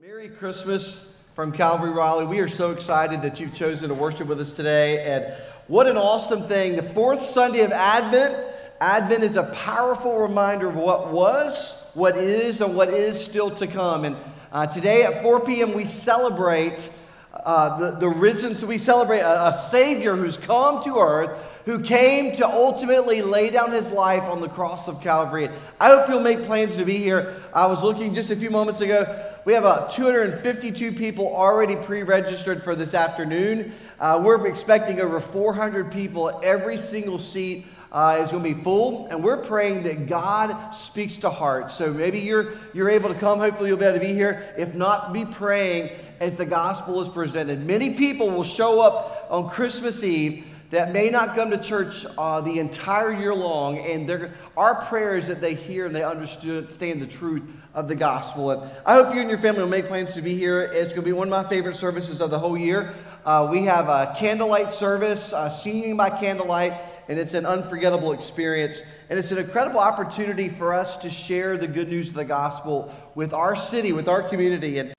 Merry 0.00 0.28
Christmas 0.28 1.12
from 1.34 1.50
Calvary 1.50 1.90
Raleigh. 1.90 2.24
We 2.24 2.38
are 2.38 2.46
so 2.46 2.70
excited 2.70 3.20
that 3.22 3.40
you've 3.40 3.52
chosen 3.52 3.88
to 3.88 3.94
worship 3.96 4.28
with 4.28 4.40
us 4.40 4.52
today. 4.52 5.02
And 5.02 5.34
what 5.66 5.88
an 5.88 5.96
awesome 5.96 6.46
thing. 6.46 6.76
The 6.76 6.84
fourth 6.84 7.24
Sunday 7.24 7.62
of 7.62 7.72
Advent. 7.72 8.36
Advent 8.80 9.24
is 9.24 9.34
a 9.34 9.42
powerful 9.42 10.16
reminder 10.18 10.68
of 10.68 10.76
what 10.76 11.12
was, 11.12 11.90
what 11.94 12.16
is, 12.16 12.60
and 12.60 12.76
what 12.76 12.90
is 12.90 13.20
still 13.20 13.50
to 13.56 13.66
come. 13.66 14.04
And 14.04 14.16
uh, 14.52 14.66
today 14.66 15.02
at 15.02 15.20
4 15.20 15.40
p.m., 15.40 15.74
we 15.74 15.84
celebrate 15.84 16.88
uh, 17.34 17.76
the, 17.78 17.90
the 17.98 18.08
risen, 18.08 18.56
so 18.56 18.68
we 18.68 18.78
celebrate 18.78 19.20
a, 19.20 19.48
a 19.48 19.58
Savior 19.68 20.14
who's 20.14 20.36
come 20.36 20.84
to 20.84 20.98
earth, 20.98 21.36
who 21.68 21.78
came 21.78 22.34
to 22.34 22.48
ultimately 22.48 23.20
lay 23.20 23.50
down 23.50 23.70
his 23.72 23.90
life 23.90 24.22
on 24.22 24.40
the 24.40 24.48
cross 24.48 24.88
of 24.88 25.02
Calvary. 25.02 25.50
I 25.78 25.88
hope 25.88 26.08
you'll 26.08 26.22
make 26.22 26.44
plans 26.44 26.76
to 26.76 26.84
be 26.86 26.96
here. 26.96 27.42
I 27.52 27.66
was 27.66 27.82
looking 27.82 28.14
just 28.14 28.30
a 28.30 28.36
few 28.36 28.48
moments 28.48 28.80
ago. 28.80 29.30
We 29.44 29.52
have 29.52 29.66
uh, 29.66 29.86
252 29.88 30.92
people 30.92 31.26
already 31.26 31.76
pre 31.76 32.04
registered 32.04 32.64
for 32.64 32.74
this 32.74 32.94
afternoon. 32.94 33.74
Uh, 34.00 34.18
we're 34.24 34.46
expecting 34.46 35.02
over 35.02 35.20
400 35.20 35.92
people. 35.92 36.40
Every 36.42 36.78
single 36.78 37.18
seat 37.18 37.66
uh, 37.92 38.18
is 38.22 38.30
going 38.30 38.42
to 38.44 38.54
be 38.54 38.64
full, 38.64 39.06
and 39.08 39.22
we're 39.22 39.36
praying 39.36 39.82
that 39.82 40.06
God 40.06 40.72
speaks 40.74 41.18
to 41.18 41.28
hearts. 41.28 41.74
So 41.74 41.92
maybe 41.92 42.18
you're, 42.18 42.54
you're 42.72 42.88
able 42.88 43.10
to 43.10 43.14
come. 43.14 43.40
Hopefully, 43.40 43.68
you'll 43.68 43.76
be 43.76 43.84
able 43.84 43.98
to 43.98 44.06
be 44.06 44.14
here. 44.14 44.54
If 44.56 44.74
not, 44.74 45.12
be 45.12 45.26
praying 45.26 45.90
as 46.18 46.34
the 46.34 46.46
gospel 46.46 47.02
is 47.02 47.10
presented. 47.10 47.66
Many 47.66 47.90
people 47.90 48.30
will 48.30 48.42
show 48.42 48.80
up 48.80 49.26
on 49.30 49.50
Christmas 49.50 50.02
Eve 50.02 50.46
that 50.70 50.92
may 50.92 51.08
not 51.08 51.34
come 51.34 51.50
to 51.50 51.58
church 51.58 52.04
uh, 52.18 52.40
the 52.40 52.58
entire 52.58 53.12
year 53.12 53.34
long, 53.34 53.78
and 53.78 54.30
our 54.56 54.74
prayer 54.86 55.16
is 55.16 55.26
that 55.28 55.40
they 55.40 55.54
hear 55.54 55.86
and 55.86 55.94
they 55.94 56.04
understand 56.04 57.02
the 57.02 57.06
truth 57.06 57.42
of 57.74 57.88
the 57.88 57.94
gospel. 57.94 58.50
And 58.50 58.70
I 58.84 58.94
hope 58.94 59.14
you 59.14 59.20
and 59.20 59.30
your 59.30 59.38
family 59.38 59.62
will 59.62 59.68
make 59.68 59.86
plans 59.86 60.12
to 60.14 60.22
be 60.22 60.36
here. 60.36 60.60
It's 60.60 60.92
going 60.92 60.96
to 60.96 61.02
be 61.02 61.12
one 61.12 61.28
of 61.28 61.30
my 61.30 61.48
favorite 61.48 61.76
services 61.76 62.20
of 62.20 62.30
the 62.30 62.38
whole 62.38 62.58
year. 62.58 62.94
Uh, 63.24 63.48
we 63.50 63.62
have 63.62 63.88
a 63.88 64.14
candlelight 64.16 64.72
service, 64.72 65.32
uh, 65.32 65.48
singing 65.48 65.96
by 65.96 66.10
candlelight, 66.10 66.74
and 67.08 67.18
it's 67.18 67.34
an 67.34 67.46
unforgettable 67.46 68.12
experience. 68.12 68.82
And 69.08 69.18
it's 69.18 69.32
an 69.32 69.38
incredible 69.38 69.80
opportunity 69.80 70.50
for 70.50 70.74
us 70.74 70.98
to 70.98 71.08
share 71.08 71.56
the 71.56 71.68
good 71.68 71.88
news 71.88 72.08
of 72.08 72.14
the 72.14 72.24
gospel 72.24 72.94
with 73.14 73.32
our 73.32 73.56
city, 73.56 73.92
with 73.92 74.08
our 74.08 74.22
community. 74.22 74.78
And 74.78 74.92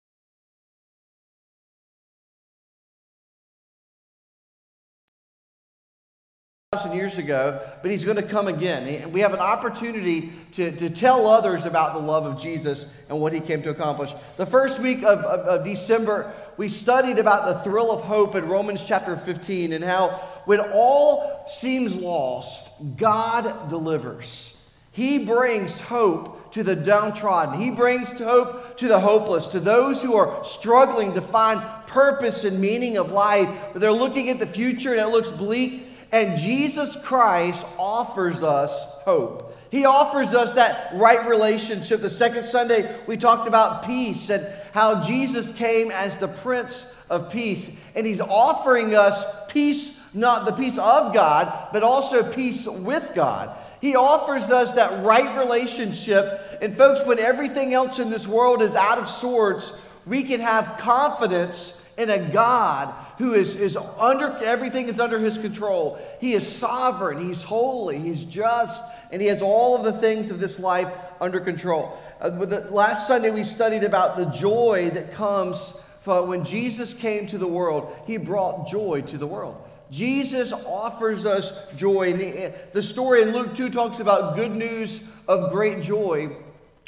thousand 6.72 6.96
years 6.96 7.18
ago, 7.18 7.60
but 7.82 7.90
he's 7.90 8.06
going 8.06 8.16
to 8.16 8.22
come 8.22 8.48
again. 8.48 8.88
And 8.88 9.12
we 9.12 9.22
have 9.22 9.34
an 9.34 9.40
opportunity 9.40 10.32
to, 10.52 10.70
to 10.74 10.88
tell 10.92 11.26
others 11.26 11.66
about 11.66 11.96
the 11.96 12.00
love 12.00 12.28
of 12.28 12.40
Jesus 12.40 12.86
and 13.10 13.20
what 13.20 13.34
he 13.34 13.40
came 13.40 13.64
to 13.64 13.72
accomplish. 13.72 14.14
The 14.38 14.46
first 14.46 14.80
week 14.80 15.00
of, 15.00 15.18
of, 15.22 15.40
of 15.48 15.66
December, 15.66 16.32
we 16.58 16.70
studied 16.70 17.18
about 17.18 17.46
the 17.46 17.64
thrill 17.64 17.92
of 17.92 18.02
hope 18.02 18.36
in 18.36 18.48
Romans 18.48 18.86
chapter 18.86 19.18
15 19.18 19.74
and 19.74 19.84
how 19.84 20.10
when 20.46 20.60
all 20.72 21.44
seems 21.48 21.96
lost, 21.96 22.70
God 22.98 23.68
delivers. 23.70 24.62
He 24.92 25.18
brings 25.18 25.82
hope 25.82 26.52
to 26.52 26.62
the 26.62 26.76
downtrodden. 26.76 27.60
He 27.60 27.72
brings 27.72 28.10
hope 28.12 28.78
to 28.78 28.88
the 28.88 29.00
hopeless, 29.00 29.48
to 29.48 29.60
those 29.60 30.04
who 30.04 30.16
are 30.16 30.46
struggling 30.46 31.16
to 31.16 31.22
find 31.22 31.64
purpose 31.88 32.44
and 32.44 32.60
meaning 32.60 32.98
of 32.98 33.12
life. 33.12 33.50
They're 33.74 33.92
looking 33.92 34.30
at 34.30 34.40
the 34.40 34.46
future 34.46 34.92
and 34.92 35.02
it 35.02 35.08
looks 35.08 35.32
bleak 35.32 35.88
and 36.12 36.38
Jesus 36.38 36.96
Christ 37.04 37.66
offers 37.78 38.42
us 38.42 38.86
hope. 39.04 39.56
He 39.72 39.86
offers 39.86 40.34
us 40.34 40.54
that 40.54 40.96
right 40.96 41.28
relationship. 41.28 42.02
The 42.02 42.10
second 42.10 42.44
Sunday, 42.44 43.00
we 43.06 43.18
talked 43.18 43.48
about 43.48 43.86
peace 43.86 44.30
and 44.32 44.48
how 44.74 45.04
Jesus 45.04 45.52
came 45.52 45.92
as 45.92 46.16
the 46.16 46.28
Prince 46.28 46.98
of 47.10 47.32
Peace. 47.32 47.70
And 47.94 48.08
He's 48.08 48.22
offering 48.22 48.96
us 48.96 49.24
peace, 49.48 50.02
not 50.14 50.46
the 50.46 50.54
peace 50.54 50.80
of 50.80 51.14
God, 51.14 51.70
but 51.72 51.84
also 51.84 52.24
peace 52.32 52.68
with 52.68 53.12
God. 53.14 53.56
He 53.80 53.96
offers 53.96 54.50
us 54.50 54.72
that 54.72 55.06
right 55.06 55.38
relationship. 55.38 56.58
And, 56.62 56.76
folks, 56.76 57.06
when 57.06 57.20
everything 57.20 57.76
else 57.76 58.00
in 58.00 58.10
this 58.10 58.28
world 58.28 58.64
is 58.64 58.74
out 58.74 58.98
of 58.98 59.08
sorts, 59.08 59.72
we 60.08 60.24
can 60.24 60.40
have 60.40 60.80
confidence 60.80 61.80
in 62.00 62.10
a 62.10 62.18
God 62.18 62.96
who 63.18 63.34
is, 63.34 63.56
is 63.56 63.76
under, 63.76 64.38
everything 64.38 64.88
is 64.88 65.02
under 65.02 65.20
his 65.20 65.38
control. 65.38 66.00
He 66.22 66.34
is 66.34 66.48
sovereign, 66.48 67.28
he's 67.28 67.44
holy, 67.44 68.00
he's 68.00 68.24
just, 68.24 68.82
and 69.12 69.22
he 69.22 69.28
has 69.28 69.42
all 69.42 69.76
of 69.76 69.84
the 69.84 70.00
things 70.00 70.32
of 70.32 70.40
this 70.40 70.60
life 70.60 70.88
under 71.20 71.42
control. 71.42 72.00
Uh, 72.22 72.30
the, 72.30 72.62
last 72.72 73.06
Sunday 73.06 73.32
we 73.32 73.44
studied 73.44 73.84
about 73.84 74.16
the 74.16 74.26
joy 74.26 74.90
that 74.94 75.14
comes 75.14 75.74
from 76.00 76.30
when 76.30 76.46
Jesus 76.46 76.94
came 76.94 77.28
to 77.28 77.38
the 77.38 77.48
world. 77.48 77.94
He 78.08 78.16
brought 78.16 78.70
joy 78.70 79.02
to 79.02 79.18
the 79.18 79.28
world. 79.28 79.62
Jesus 79.92 80.54
offers 80.54 81.26
us 81.26 81.52
joy. 81.76 82.14
The, 82.14 82.54
the 82.72 82.84
story 82.84 83.24
in 83.24 83.34
Luke 83.34 83.56
2 83.56 83.72
talks 83.72 84.00
about 84.00 84.38
good 84.38 84.56
news 84.56 85.02
of 85.28 85.52
great 85.52 85.82
joy, 85.82 86.38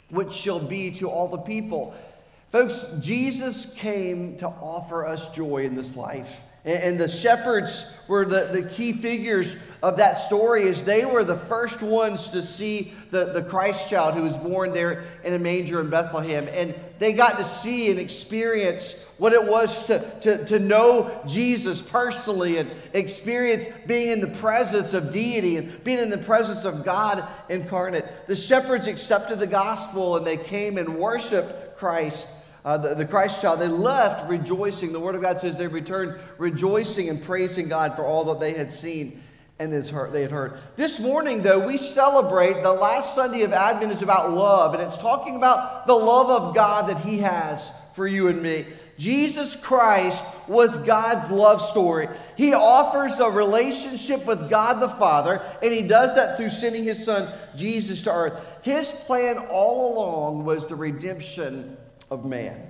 which 0.09 0.33
shall 0.33 0.59
be 0.59 0.91
to 0.91 1.09
all 1.09 1.27
the 1.27 1.37
people. 1.37 1.93
Folks, 2.51 2.85
Jesus 2.99 3.65
came 3.77 4.35
to 4.37 4.47
offer 4.47 5.05
us 5.05 5.29
joy 5.29 5.63
in 5.63 5.73
this 5.73 5.95
life. 5.95 6.41
And 6.63 6.99
the 6.99 7.07
shepherds 7.07 7.91
were 8.07 8.23
the, 8.23 8.49
the 8.51 8.61
key 8.61 8.93
figures 8.93 9.55
of 9.81 9.97
that 9.97 10.19
story 10.19 10.67
as 10.67 10.83
they 10.83 11.05
were 11.05 11.23
the 11.23 11.37
first 11.37 11.81
ones 11.81 12.29
to 12.29 12.43
see 12.43 12.93
the, 13.09 13.31
the 13.33 13.41
Christ 13.41 13.89
child 13.89 14.13
who 14.13 14.21
was 14.21 14.37
born 14.37 14.71
there 14.71 15.05
in 15.23 15.33
a 15.33 15.39
manger 15.39 15.79
in 15.79 15.89
Bethlehem. 15.89 16.47
And 16.51 16.75
they 16.99 17.13
got 17.13 17.37
to 17.37 17.43
see 17.43 17.89
and 17.89 17.99
experience 17.99 18.93
what 19.17 19.33
it 19.33 19.43
was 19.43 19.85
to, 19.85 20.19
to, 20.19 20.45
to 20.45 20.59
know 20.59 21.23
Jesus 21.25 21.81
personally 21.81 22.57
and 22.57 22.69
experience 22.93 23.65
being 23.87 24.09
in 24.09 24.21
the 24.21 24.39
presence 24.39 24.93
of 24.93 25.09
deity 25.09 25.55
and 25.57 25.83
being 25.83 25.99
in 25.99 26.11
the 26.11 26.17
presence 26.17 26.65
of 26.65 26.83
God 26.83 27.27
incarnate. 27.49 28.27
The 28.27 28.35
shepherds 28.35 28.85
accepted 28.85 29.39
the 29.39 29.47
gospel 29.47 30.17
and 30.17 30.27
they 30.27 30.37
came 30.37 30.77
and 30.77 30.97
worshiped 30.97 31.79
Christ 31.79 32.27
uh, 32.63 32.77
the, 32.77 32.95
the 32.95 33.05
Christ 33.05 33.41
child, 33.41 33.59
they 33.59 33.67
left 33.67 34.29
rejoicing. 34.29 34.93
The 34.93 34.99
Word 34.99 35.15
of 35.15 35.21
God 35.21 35.39
says 35.39 35.57
they 35.57 35.67
returned 35.67 36.19
rejoicing 36.37 37.09
and 37.09 37.21
praising 37.21 37.67
God 37.67 37.95
for 37.95 38.05
all 38.05 38.25
that 38.25 38.39
they 38.39 38.53
had 38.53 38.71
seen 38.71 39.21
and 39.61 39.71
they 39.71 40.23
had 40.23 40.31
heard. 40.31 40.57
This 40.75 40.99
morning, 40.99 41.43
though, 41.43 41.67
we 41.67 41.77
celebrate 41.77 42.63
the 42.63 42.73
last 42.73 43.13
Sunday 43.13 43.43
of 43.43 43.53
Advent 43.53 43.91
is 43.91 44.01
about 44.01 44.33
love, 44.33 44.73
and 44.73 44.81
it's 44.81 44.97
talking 44.97 45.35
about 45.35 45.85
the 45.85 45.93
love 45.93 46.31
of 46.31 46.55
God 46.55 46.89
that 46.89 46.99
He 47.01 47.19
has 47.19 47.71
for 47.93 48.07
you 48.07 48.27
and 48.27 48.41
me. 48.41 48.65
Jesus 48.97 49.55
Christ 49.55 50.25
was 50.47 50.79
God's 50.79 51.29
love 51.29 51.61
story. 51.61 52.07
He 52.37 52.53
offers 52.53 53.19
a 53.19 53.29
relationship 53.29 54.25
with 54.25 54.49
God 54.49 54.79
the 54.79 54.89
Father, 54.89 55.43
and 55.61 55.71
He 55.71 55.83
does 55.83 56.15
that 56.15 56.37
through 56.37 56.49
sending 56.49 56.83
His 56.83 57.05
Son, 57.05 57.31
Jesus, 57.55 58.01
to 58.03 58.11
earth. 58.11 58.43
His 58.63 58.89
plan 58.89 59.37
all 59.51 59.93
along 59.93 60.43
was 60.43 60.65
the 60.65 60.75
redemption 60.75 61.77
of 62.11 62.25
man. 62.25 62.61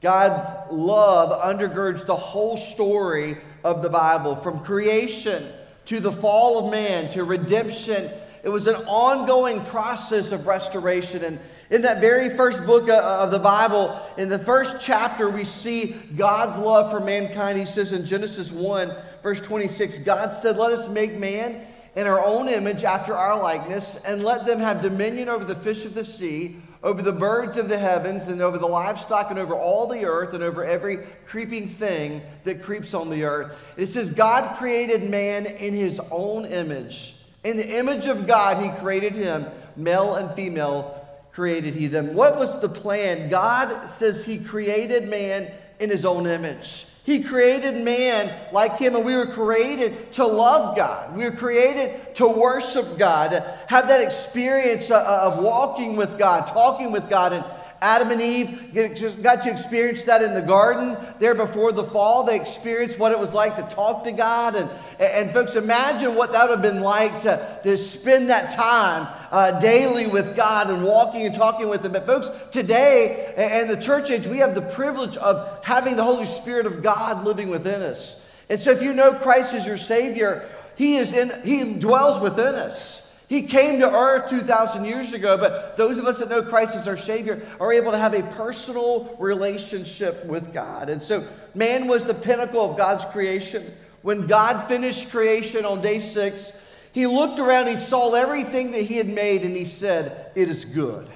God's 0.00 0.72
love 0.72 1.40
undergirds 1.42 2.04
the 2.04 2.16
whole 2.16 2.56
story 2.56 3.36
of 3.62 3.82
the 3.82 3.88
Bible 3.88 4.34
from 4.34 4.60
creation 4.60 5.46
to 5.84 6.00
the 6.00 6.12
fall 6.12 6.64
of 6.64 6.70
man 6.70 7.10
to 7.12 7.22
redemption. 7.22 8.10
It 8.42 8.48
was 8.48 8.66
an 8.66 8.76
ongoing 8.86 9.64
process 9.66 10.32
of 10.32 10.46
restoration. 10.46 11.24
And 11.24 11.38
in 11.70 11.82
that 11.82 12.00
very 12.00 12.36
first 12.36 12.64
book 12.64 12.88
of 12.88 13.30
the 13.30 13.38
Bible, 13.38 14.00
in 14.16 14.28
the 14.28 14.38
first 14.38 14.76
chapter, 14.80 15.28
we 15.28 15.44
see 15.44 15.96
God's 16.16 16.58
love 16.58 16.90
for 16.90 17.00
mankind. 17.00 17.58
He 17.58 17.66
says 17.66 17.92
in 17.92 18.06
Genesis 18.06 18.50
1, 18.50 18.94
verse 19.22 19.40
26, 19.40 19.98
God 19.98 20.32
said, 20.32 20.56
Let 20.56 20.72
us 20.72 20.88
make 20.88 21.18
man 21.18 21.66
in 21.96 22.06
our 22.06 22.24
own 22.24 22.48
image 22.48 22.84
after 22.84 23.14
our 23.16 23.40
likeness, 23.42 23.96
and 24.04 24.22
let 24.22 24.46
them 24.46 24.60
have 24.60 24.82
dominion 24.82 25.28
over 25.28 25.44
the 25.44 25.56
fish 25.56 25.84
of 25.84 25.94
the 25.94 26.04
sea 26.04 26.56
over 26.86 27.02
the 27.02 27.10
birds 27.10 27.56
of 27.56 27.68
the 27.68 27.76
heavens 27.76 28.28
and 28.28 28.40
over 28.40 28.58
the 28.58 28.66
livestock 28.66 29.30
and 29.30 29.40
over 29.40 29.56
all 29.56 29.88
the 29.88 30.04
earth 30.04 30.34
and 30.34 30.44
over 30.44 30.64
every 30.64 30.98
creeping 31.26 31.68
thing 31.68 32.22
that 32.44 32.62
creeps 32.62 32.94
on 32.94 33.10
the 33.10 33.24
earth. 33.24 33.58
It 33.76 33.86
says, 33.86 34.08
God 34.08 34.56
created 34.56 35.10
man 35.10 35.46
in 35.46 35.74
his 35.74 36.00
own 36.12 36.44
image. 36.44 37.16
In 37.42 37.56
the 37.56 37.76
image 37.76 38.06
of 38.06 38.28
God, 38.28 38.62
he 38.62 38.70
created 38.80 39.14
him, 39.14 39.46
male 39.74 40.14
and 40.14 40.32
female 40.36 41.04
created 41.32 41.74
he 41.74 41.88
them. 41.88 42.14
What 42.14 42.38
was 42.38 42.60
the 42.60 42.68
plan? 42.68 43.30
God 43.30 43.86
says 43.86 44.24
he 44.24 44.38
created 44.38 45.08
man 45.08 45.50
in 45.80 45.90
his 45.90 46.04
own 46.04 46.28
image. 46.28 46.86
He 47.06 47.22
created 47.22 47.76
man 47.76 48.34
like 48.50 48.78
him, 48.78 48.96
and 48.96 49.04
we 49.04 49.14
were 49.14 49.28
created 49.28 50.12
to 50.14 50.26
love 50.26 50.76
God. 50.76 51.16
We 51.16 51.22
were 51.22 51.36
created 51.36 52.16
to 52.16 52.26
worship 52.26 52.98
God, 52.98 53.30
to 53.30 53.58
have 53.68 53.86
that 53.86 54.00
experience 54.00 54.90
uh, 54.90 54.96
uh, 54.96 55.30
of 55.30 55.38
walking 55.40 55.94
with 55.94 56.18
God, 56.18 56.48
talking 56.48 56.90
with 56.90 57.08
God, 57.08 57.32
and, 57.32 57.44
Adam 57.82 58.10
and 58.10 58.22
Eve 58.22 58.74
got 59.22 59.42
to 59.42 59.50
experience 59.50 60.04
that 60.04 60.22
in 60.22 60.32
the 60.32 60.40
garden 60.40 60.96
there 61.18 61.34
before 61.34 61.72
the 61.72 61.84
fall. 61.84 62.24
They 62.24 62.36
experienced 62.36 62.98
what 62.98 63.12
it 63.12 63.18
was 63.18 63.34
like 63.34 63.56
to 63.56 63.62
talk 63.62 64.04
to 64.04 64.12
God. 64.12 64.56
And, 64.56 64.70
and 64.98 65.32
folks, 65.32 65.56
imagine 65.56 66.14
what 66.14 66.32
that 66.32 66.48
would 66.48 66.60
have 66.60 66.62
been 66.62 66.80
like 66.80 67.20
to, 67.22 67.60
to 67.64 67.76
spend 67.76 68.30
that 68.30 68.54
time 68.54 69.08
uh, 69.30 69.60
daily 69.60 70.06
with 70.06 70.34
God 70.36 70.70
and 70.70 70.84
walking 70.84 71.26
and 71.26 71.34
talking 71.34 71.68
with 71.68 71.84
Him. 71.84 71.92
But, 71.92 72.06
folks, 72.06 72.30
today 72.50 73.34
and 73.36 73.68
the 73.68 73.76
church 73.76 74.10
age, 74.10 74.26
we 74.26 74.38
have 74.38 74.54
the 74.54 74.62
privilege 74.62 75.16
of 75.18 75.62
having 75.64 75.96
the 75.96 76.04
Holy 76.04 76.26
Spirit 76.26 76.66
of 76.66 76.82
God 76.82 77.24
living 77.24 77.50
within 77.50 77.82
us. 77.82 78.24
And 78.48 78.58
so, 78.58 78.70
if 78.70 78.80
you 78.80 78.94
know 78.94 79.12
Christ 79.12 79.52
as 79.52 79.66
your 79.66 79.76
Savior, 79.76 80.48
He, 80.76 80.96
is 80.96 81.12
in, 81.12 81.42
he 81.42 81.74
dwells 81.74 82.22
within 82.22 82.54
us. 82.54 83.05
He 83.28 83.42
came 83.42 83.80
to 83.80 83.90
earth 83.90 84.30
2,000 84.30 84.84
years 84.84 85.12
ago, 85.12 85.36
but 85.36 85.76
those 85.76 85.98
of 85.98 86.06
us 86.06 86.18
that 86.20 86.28
know 86.28 86.42
Christ 86.42 86.76
as 86.76 86.86
our 86.86 86.96
Savior 86.96 87.44
are 87.58 87.72
able 87.72 87.90
to 87.90 87.98
have 87.98 88.14
a 88.14 88.22
personal 88.34 89.16
relationship 89.18 90.24
with 90.26 90.52
God. 90.52 90.88
And 90.88 91.02
so, 91.02 91.26
man 91.52 91.88
was 91.88 92.04
the 92.04 92.14
pinnacle 92.14 92.70
of 92.70 92.76
God's 92.76 93.04
creation. 93.06 93.74
When 94.02 94.28
God 94.28 94.68
finished 94.68 95.10
creation 95.10 95.64
on 95.64 95.82
day 95.82 95.98
six, 95.98 96.52
he 96.92 97.06
looked 97.06 97.40
around, 97.40 97.66
he 97.66 97.76
saw 97.76 98.14
everything 98.14 98.70
that 98.70 98.82
he 98.82 98.96
had 98.96 99.08
made, 99.08 99.42
and 99.42 99.56
he 99.56 99.64
said, 99.64 100.30
It 100.36 100.48
is 100.48 100.64
good. 100.64 101.08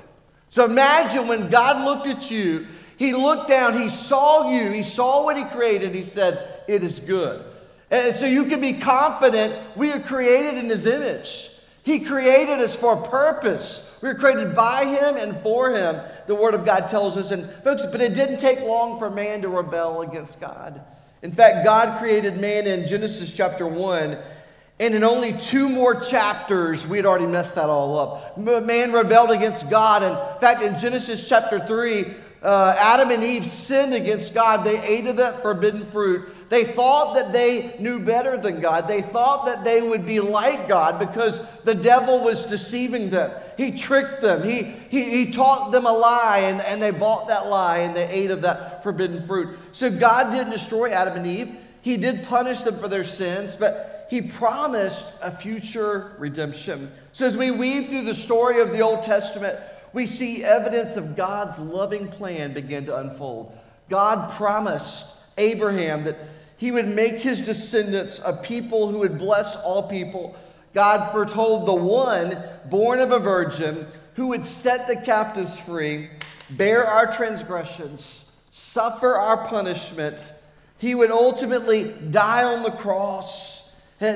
So 0.49 0.65
imagine 0.65 1.29
when 1.29 1.49
God 1.49 1.85
looked 1.85 2.09
at 2.09 2.29
you, 2.29 2.67
he 2.97 3.13
looked 3.13 3.49
down, 3.49 3.79
he 3.79 3.89
saw 3.89 4.51
you, 4.51 4.73
he 4.73 4.83
saw 4.83 5.25
what 5.25 5.37
he 5.37 5.45
created, 5.45 5.95
he 5.95 6.05
said, 6.05 6.63
It 6.67 6.83
is 6.83 6.99
good. 6.99 7.45
And 7.89 8.17
so 8.17 8.27
you 8.27 8.47
can 8.47 8.61
be 8.61 8.73
confident 8.73 9.55
we 9.77 9.93
are 9.93 10.01
created 10.01 10.59
in 10.59 10.69
his 10.69 10.87
image. 10.87 11.51
He 11.83 12.01
created 12.01 12.61
us 12.61 12.77
for 12.77 12.93
a 12.93 13.09
purpose. 13.09 13.91
We 14.03 14.09
were 14.09 14.15
created 14.15 14.55
by 14.55 14.85
Him 14.85 15.17
and 15.17 15.41
for 15.43 15.71
Him, 15.71 16.01
the 16.27 16.35
Word 16.35 16.55
of 16.55 16.65
God 16.65 16.89
tells 16.89 17.17
us. 17.17 17.31
And 17.31 17.51
folks, 17.65 17.87
but 17.91 18.01
it 18.03 18.15
didn't 18.15 18.39
take 18.39 18.61
long 18.61 18.99
for 18.99 19.11
man 19.11 19.43
to 19.43 19.49
rebel 19.49 20.03
against 20.03 20.41
God. 20.41 20.83
In 21.23 21.33
fact, 21.33 21.65
God 21.65 21.99
created 21.99 22.39
man 22.39 22.67
in 22.67 22.87
Genesis 22.87 23.31
chapter 23.31 23.67
1. 23.67 24.19
And 24.79 24.95
in 24.95 25.05
only 25.05 25.35
two 25.35 25.69
more 25.69 26.01
chapters, 26.01 26.87
we 26.87 26.97
had 26.97 27.05
already 27.05 27.27
messed 27.27 27.55
that 27.57 27.69
all 27.69 27.99
up. 27.99 28.39
Man 28.39 28.93
rebelled 28.93 29.31
against 29.31 29.69
God. 29.69 30.03
In 30.03 30.41
fact, 30.41 30.63
in 30.63 30.79
Genesis 30.79 31.29
chapter 31.29 31.65
3, 31.67 32.15
uh, 32.43 32.75
Adam 32.79 33.11
and 33.11 33.23
Eve 33.23 33.45
sinned 33.45 33.93
against 33.93 34.33
God. 34.33 34.65
They 34.65 34.81
ate 34.83 35.07
of 35.07 35.17
that 35.19 35.43
forbidden 35.43 35.85
fruit. 35.85 36.29
They 36.49 36.65
thought 36.65 37.15
that 37.15 37.33
they 37.33 37.77
knew 37.79 37.99
better 37.99 38.39
than 38.39 38.61
God. 38.61 38.89
They 38.89 39.03
thought 39.03 39.47
that 39.47 39.63
they 39.63 39.83
would 39.83 40.07
be 40.07 40.21
like 40.21 40.67
God 40.67 40.99
because 40.99 41.41
the 41.65 41.75
devil 41.75 42.21
was 42.21 42.47
deceiving 42.47 43.11
them. 43.11 43.31
He 43.57 43.73
tricked 43.73 44.23
them. 44.23 44.43
He, 44.43 44.63
he, 44.63 45.05
he 45.11 45.33
taught 45.33 45.71
them 45.71 45.85
a 45.85 45.93
lie, 45.93 46.39
and, 46.39 46.61
and 46.63 46.83
they 46.83 46.91
bought 46.91 47.29
that 47.29 47.49
lie 47.49 47.79
and 47.79 47.95
they 47.95 48.09
ate 48.09 48.31
of 48.31 48.43
that 48.43 48.83
forbidden 48.83 49.27
fruit. 49.27 49.59
So 49.73 49.91
God 49.91 50.33
didn't 50.33 50.51
destroy 50.51 50.93
Adam 50.93 51.19
and 51.19 51.27
Eve. 51.27 51.57
He 51.83 51.97
did 51.97 52.25
punish 52.25 52.61
them 52.61 52.79
for 52.79 52.89
their 52.89 53.05
sins, 53.05 53.55
but 53.55 54.07
he 54.11 54.21
promised 54.23 55.07
a 55.23 55.31
future 55.31 56.13
redemption. 56.19 56.91
So 57.13 57.27
as 57.27 57.37
we 57.37 57.51
weave 57.51 57.91
through 57.91 58.05
the 58.05 58.15
story 58.15 58.61
of 58.61 58.73
the 58.73 58.81
Old 58.81 59.05
Testament, 59.05 59.59
we 59.93 60.07
see 60.07 60.45
evidence 60.45 60.97
of 60.97 61.17
God's 61.17 61.59
loving 61.59 62.09
plan 62.09 62.53
begin 62.53 62.87
to 62.87 62.97
unfold. 62.97 63.57
God 63.89 64.31
promised 64.33 65.07
Abraham 65.37 66.05
that 66.05 66.19
he 66.57 66.71
would 66.71 66.89
make 66.89 67.17
his 67.17 67.41
descendants 67.41 68.21
a 68.25 68.35
people 68.35 68.89
who 68.89 68.99
would 68.99 69.19
bless 69.19 69.57
all 69.57 69.89
people. 69.89 70.37
God 70.75 71.11
foretold 71.11 71.67
the 71.67 71.75
one 71.75 72.41
born 72.67 73.01
of 73.01 73.13
a 73.13 73.19
virgin 73.19 73.87
who 74.15 74.29
would 74.29 74.47
set 74.47 74.87
the 74.87 74.97
captives 74.97 75.59
free, 75.59 76.11
bear 76.51 76.87
our 76.87 77.11
transgressions, 77.11 78.37
suffer 78.51 79.17
our 79.17 79.49
punishment. 79.49 80.33
He 80.79 80.95
would 80.95 81.11
ultimately 81.11 81.93
die 82.11 82.45
on 82.45 82.63
the 82.63 82.71
cross 82.71 83.75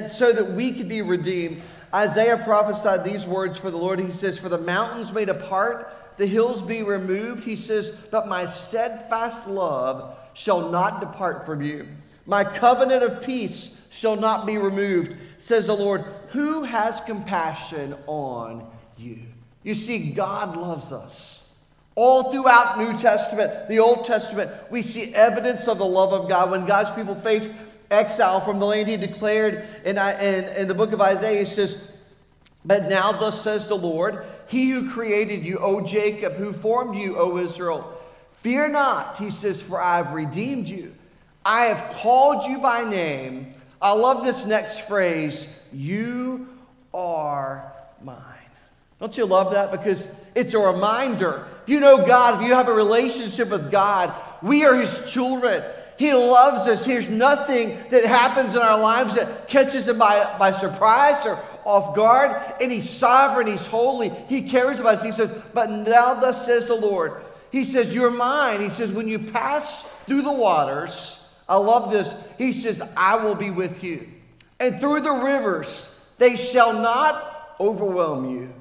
so 0.08 0.32
that 0.32 0.52
we 0.52 0.72
could 0.72 0.88
be 0.88 1.02
redeemed. 1.02 1.62
Isaiah 1.94 2.36
prophesied 2.38 3.04
these 3.04 3.24
words 3.24 3.56
for 3.58 3.70
the 3.70 3.76
Lord. 3.76 4.00
He 4.00 4.10
says, 4.10 4.38
For 4.38 4.48
the 4.48 4.58
mountains 4.58 5.12
may 5.12 5.24
depart, 5.24 5.94
the 6.16 6.26
hills 6.26 6.60
be 6.60 6.82
removed. 6.82 7.44
He 7.44 7.54
says, 7.54 7.90
But 8.10 8.26
my 8.26 8.46
steadfast 8.46 9.46
love 9.46 10.18
shall 10.34 10.70
not 10.70 11.00
depart 11.00 11.46
from 11.46 11.62
you. 11.62 11.86
My 12.26 12.42
covenant 12.42 13.04
of 13.04 13.24
peace 13.24 13.86
shall 13.90 14.16
not 14.16 14.44
be 14.44 14.58
removed, 14.58 15.14
says 15.38 15.66
the 15.66 15.76
Lord. 15.76 16.04
Who 16.30 16.64
has 16.64 17.00
compassion 17.00 17.94
on 18.06 18.66
you? 18.96 19.20
You 19.62 19.74
see, 19.74 20.10
God 20.10 20.56
loves 20.56 20.90
us. 20.90 21.52
All 21.94 22.32
throughout 22.32 22.78
New 22.78 22.98
Testament, 22.98 23.68
the 23.68 23.78
Old 23.78 24.04
Testament, 24.04 24.50
we 24.68 24.82
see 24.82 25.14
evidence 25.14 25.68
of 25.68 25.78
the 25.78 25.86
love 25.86 26.12
of 26.12 26.28
God. 26.28 26.50
When 26.50 26.66
God's 26.66 26.90
people 26.90 27.14
faced 27.14 27.52
exile 27.94 28.40
from 28.40 28.58
the 28.58 28.66
land 28.66 28.88
he 28.88 28.96
declared 28.96 29.66
in, 29.84 29.96
in, 29.98 30.44
in 30.56 30.68
the 30.68 30.74
book 30.74 30.92
of 30.92 31.00
Isaiah. 31.00 31.40
He 31.40 31.46
says, 31.46 31.88
But 32.64 32.88
now 32.88 33.12
thus 33.12 33.42
says 33.42 33.66
the 33.66 33.76
Lord, 33.76 34.26
He 34.46 34.70
who 34.70 34.90
created 34.90 35.44
you, 35.44 35.58
O 35.58 35.80
Jacob, 35.80 36.34
who 36.34 36.52
formed 36.52 36.96
you, 36.96 37.16
O 37.16 37.38
Israel, 37.38 37.98
fear 38.42 38.68
not, 38.68 39.16
he 39.16 39.30
says, 39.30 39.62
for 39.62 39.80
I 39.80 39.96
have 39.96 40.12
redeemed 40.12 40.68
you. 40.68 40.94
I 41.44 41.66
have 41.66 41.94
called 41.94 42.44
you 42.44 42.58
by 42.58 42.84
name. 42.84 43.52
I 43.80 43.92
love 43.92 44.24
this 44.24 44.44
next 44.44 44.80
phrase, 44.80 45.46
you 45.72 46.48
are 46.92 47.72
mine. 48.02 48.20
Don't 49.00 49.16
you 49.18 49.26
love 49.26 49.52
that? 49.52 49.70
Because 49.70 50.08
it's 50.34 50.54
a 50.54 50.58
reminder. 50.58 51.46
If 51.62 51.68
you 51.68 51.80
know 51.80 52.06
God, 52.06 52.40
if 52.40 52.46
you 52.46 52.54
have 52.54 52.68
a 52.68 52.72
relationship 52.72 53.50
with 53.50 53.70
God, 53.70 54.14
we 54.42 54.64
are 54.64 54.74
His 54.74 54.98
children. 55.10 55.62
He 55.96 56.12
loves 56.12 56.66
us. 56.66 56.84
There's 56.84 57.08
nothing 57.08 57.78
that 57.90 58.04
happens 58.04 58.54
in 58.54 58.60
our 58.60 58.80
lives 58.80 59.14
that 59.14 59.48
catches 59.48 59.86
him 59.86 59.98
by, 59.98 60.36
by 60.38 60.50
surprise 60.50 61.24
or 61.24 61.40
off 61.64 61.94
guard. 61.94 62.54
And 62.60 62.72
he's 62.72 62.90
sovereign. 62.90 63.46
He's 63.46 63.66
holy. 63.66 64.10
He 64.28 64.42
cares 64.42 64.80
about 64.80 64.96
us. 64.96 65.02
He 65.02 65.12
says, 65.12 65.32
But 65.52 65.70
now 65.70 66.14
thus 66.14 66.44
says 66.44 66.66
the 66.66 66.74
Lord. 66.74 67.22
He 67.50 67.64
says, 67.64 67.94
You're 67.94 68.10
mine. 68.10 68.60
He 68.60 68.70
says, 68.70 68.92
When 68.92 69.08
you 69.08 69.18
pass 69.18 69.84
through 70.06 70.22
the 70.22 70.32
waters, 70.32 71.24
I 71.48 71.56
love 71.56 71.92
this. 71.92 72.14
He 72.38 72.52
says, 72.52 72.82
I 72.96 73.16
will 73.16 73.36
be 73.36 73.50
with 73.50 73.84
you. 73.84 74.08
And 74.58 74.80
through 74.80 75.00
the 75.00 75.12
rivers, 75.12 76.00
they 76.18 76.36
shall 76.36 76.72
not 76.72 77.54
overwhelm 77.60 78.28
you. 78.28 78.52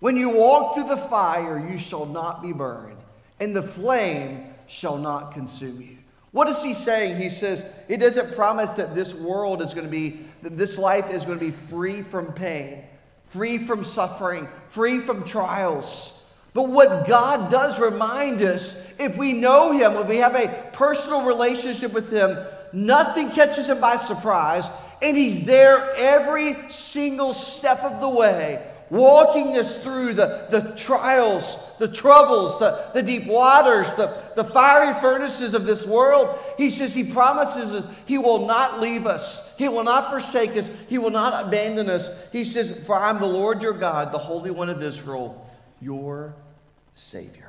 When 0.00 0.16
you 0.16 0.30
walk 0.30 0.74
through 0.74 0.88
the 0.88 0.96
fire, 0.96 1.58
you 1.70 1.78
shall 1.78 2.06
not 2.06 2.42
be 2.42 2.52
burned, 2.52 2.96
and 3.38 3.54
the 3.54 3.62
flame 3.62 4.46
shall 4.66 4.96
not 4.96 5.32
consume 5.32 5.82
you. 5.82 5.98
What 6.32 6.48
is 6.48 6.62
he 6.62 6.74
saying? 6.74 7.20
He 7.20 7.28
says, 7.28 7.66
it 7.88 7.98
doesn't 7.98 8.36
promise 8.36 8.70
that 8.72 8.94
this 8.94 9.14
world 9.14 9.62
is 9.62 9.74
going 9.74 9.86
to 9.86 9.90
be, 9.90 10.20
that 10.42 10.56
this 10.56 10.78
life 10.78 11.10
is 11.10 11.24
going 11.24 11.38
to 11.38 11.44
be 11.44 11.56
free 11.68 12.02
from 12.02 12.32
pain, 12.32 12.84
free 13.30 13.58
from 13.58 13.82
suffering, 13.82 14.46
free 14.68 15.00
from 15.00 15.24
trials. 15.24 16.22
But 16.54 16.68
what 16.68 17.06
God 17.06 17.50
does 17.50 17.80
remind 17.80 18.42
us, 18.42 18.80
if 18.98 19.16
we 19.16 19.32
know 19.32 19.72
Him, 19.72 19.96
if 19.96 20.06
we 20.06 20.18
have 20.18 20.36
a 20.36 20.70
personal 20.72 21.22
relationship 21.22 21.92
with 21.92 22.12
Him, 22.12 22.38
nothing 22.72 23.30
catches 23.30 23.68
Him 23.68 23.80
by 23.80 23.96
surprise, 23.96 24.68
and 25.02 25.16
He's 25.16 25.44
there 25.44 25.92
every 25.96 26.70
single 26.70 27.34
step 27.34 27.82
of 27.82 28.00
the 28.00 28.08
way 28.08 28.69
walking 28.90 29.56
us 29.56 29.82
through 29.82 30.14
the, 30.14 30.46
the 30.50 30.74
trials, 30.76 31.56
the 31.78 31.88
troubles, 31.88 32.58
the, 32.58 32.90
the 32.92 33.02
deep 33.02 33.26
waters, 33.26 33.92
the, 33.94 34.22
the 34.34 34.44
fiery 34.44 34.92
furnaces 35.00 35.54
of 35.54 35.64
this 35.64 35.86
world. 35.86 36.38
He 36.58 36.70
says 36.70 36.92
He 36.92 37.04
promises 37.04 37.70
us 37.70 37.86
He 38.04 38.18
will 38.18 38.46
not 38.46 38.80
leave 38.80 39.06
us, 39.06 39.54
He 39.56 39.68
will 39.68 39.84
not 39.84 40.10
forsake 40.10 40.56
us, 40.56 40.70
He 40.88 40.98
will 40.98 41.10
not 41.10 41.46
abandon 41.46 41.88
us. 41.88 42.10
He 42.32 42.44
says, 42.44 42.78
For 42.86 42.96
I'm 42.96 43.20
the 43.20 43.26
Lord 43.26 43.62
your 43.62 43.72
God, 43.72 44.12
the 44.12 44.18
Holy 44.18 44.50
One 44.50 44.68
of 44.68 44.82
Israel, 44.82 45.48
your 45.80 46.34
Savior. 46.94 47.46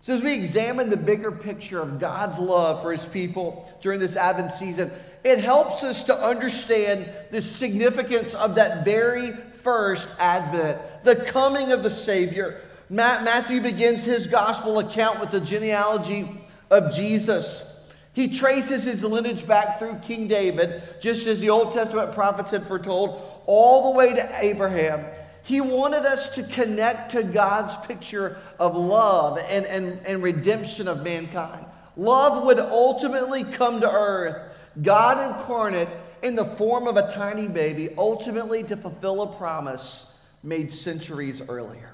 So, 0.00 0.14
as 0.14 0.22
we 0.22 0.34
examine 0.34 0.90
the 0.90 0.96
bigger 0.96 1.32
picture 1.32 1.80
of 1.80 1.98
God's 1.98 2.38
love 2.38 2.82
for 2.82 2.92
His 2.92 3.06
people 3.06 3.72
during 3.80 3.98
this 3.98 4.14
Advent 4.14 4.52
season, 4.52 4.92
it 5.24 5.40
helps 5.40 5.82
us 5.82 6.04
to 6.04 6.16
understand 6.16 7.08
the 7.32 7.42
significance 7.42 8.32
of 8.34 8.54
that 8.54 8.84
very 8.84 9.32
first 9.66 10.08
advent, 10.20 10.80
the 11.02 11.16
coming 11.16 11.72
of 11.72 11.82
the 11.82 11.90
Savior. 11.90 12.60
Matthew 12.88 13.60
begins 13.60 14.04
his 14.04 14.28
gospel 14.28 14.78
account 14.78 15.18
with 15.18 15.32
the 15.32 15.40
genealogy 15.40 16.30
of 16.70 16.94
Jesus. 16.94 17.68
He 18.12 18.28
traces 18.28 18.84
his 18.84 19.02
lineage 19.02 19.44
back 19.44 19.80
through 19.80 19.96
King 19.96 20.28
David, 20.28 20.84
just 21.00 21.26
as 21.26 21.40
the 21.40 21.50
Old 21.50 21.72
Testament 21.72 22.12
prophets 22.12 22.52
had 22.52 22.68
foretold, 22.68 23.20
all 23.46 23.90
the 23.90 23.98
way 23.98 24.14
to 24.14 24.44
Abraham. 24.44 25.04
He 25.42 25.60
wanted 25.60 26.06
us 26.06 26.28
to 26.36 26.44
connect 26.44 27.10
to 27.10 27.24
God's 27.24 27.76
picture 27.88 28.36
of 28.60 28.76
love 28.76 29.38
and, 29.48 29.66
and, 29.66 29.98
and 30.06 30.22
redemption 30.22 30.86
of 30.86 31.02
mankind. 31.02 31.66
Love 31.96 32.44
would 32.44 32.60
ultimately 32.60 33.42
come 33.42 33.80
to 33.80 33.90
earth. 33.90 34.52
God 34.80 35.36
incarnate 35.36 35.88
in 36.22 36.34
the 36.34 36.44
form 36.44 36.86
of 36.86 36.96
a 36.96 37.10
tiny 37.10 37.48
baby, 37.48 37.90
ultimately 37.96 38.62
to 38.64 38.76
fulfill 38.76 39.22
a 39.22 39.36
promise 39.36 40.14
made 40.42 40.72
centuries 40.72 41.42
earlier. 41.48 41.90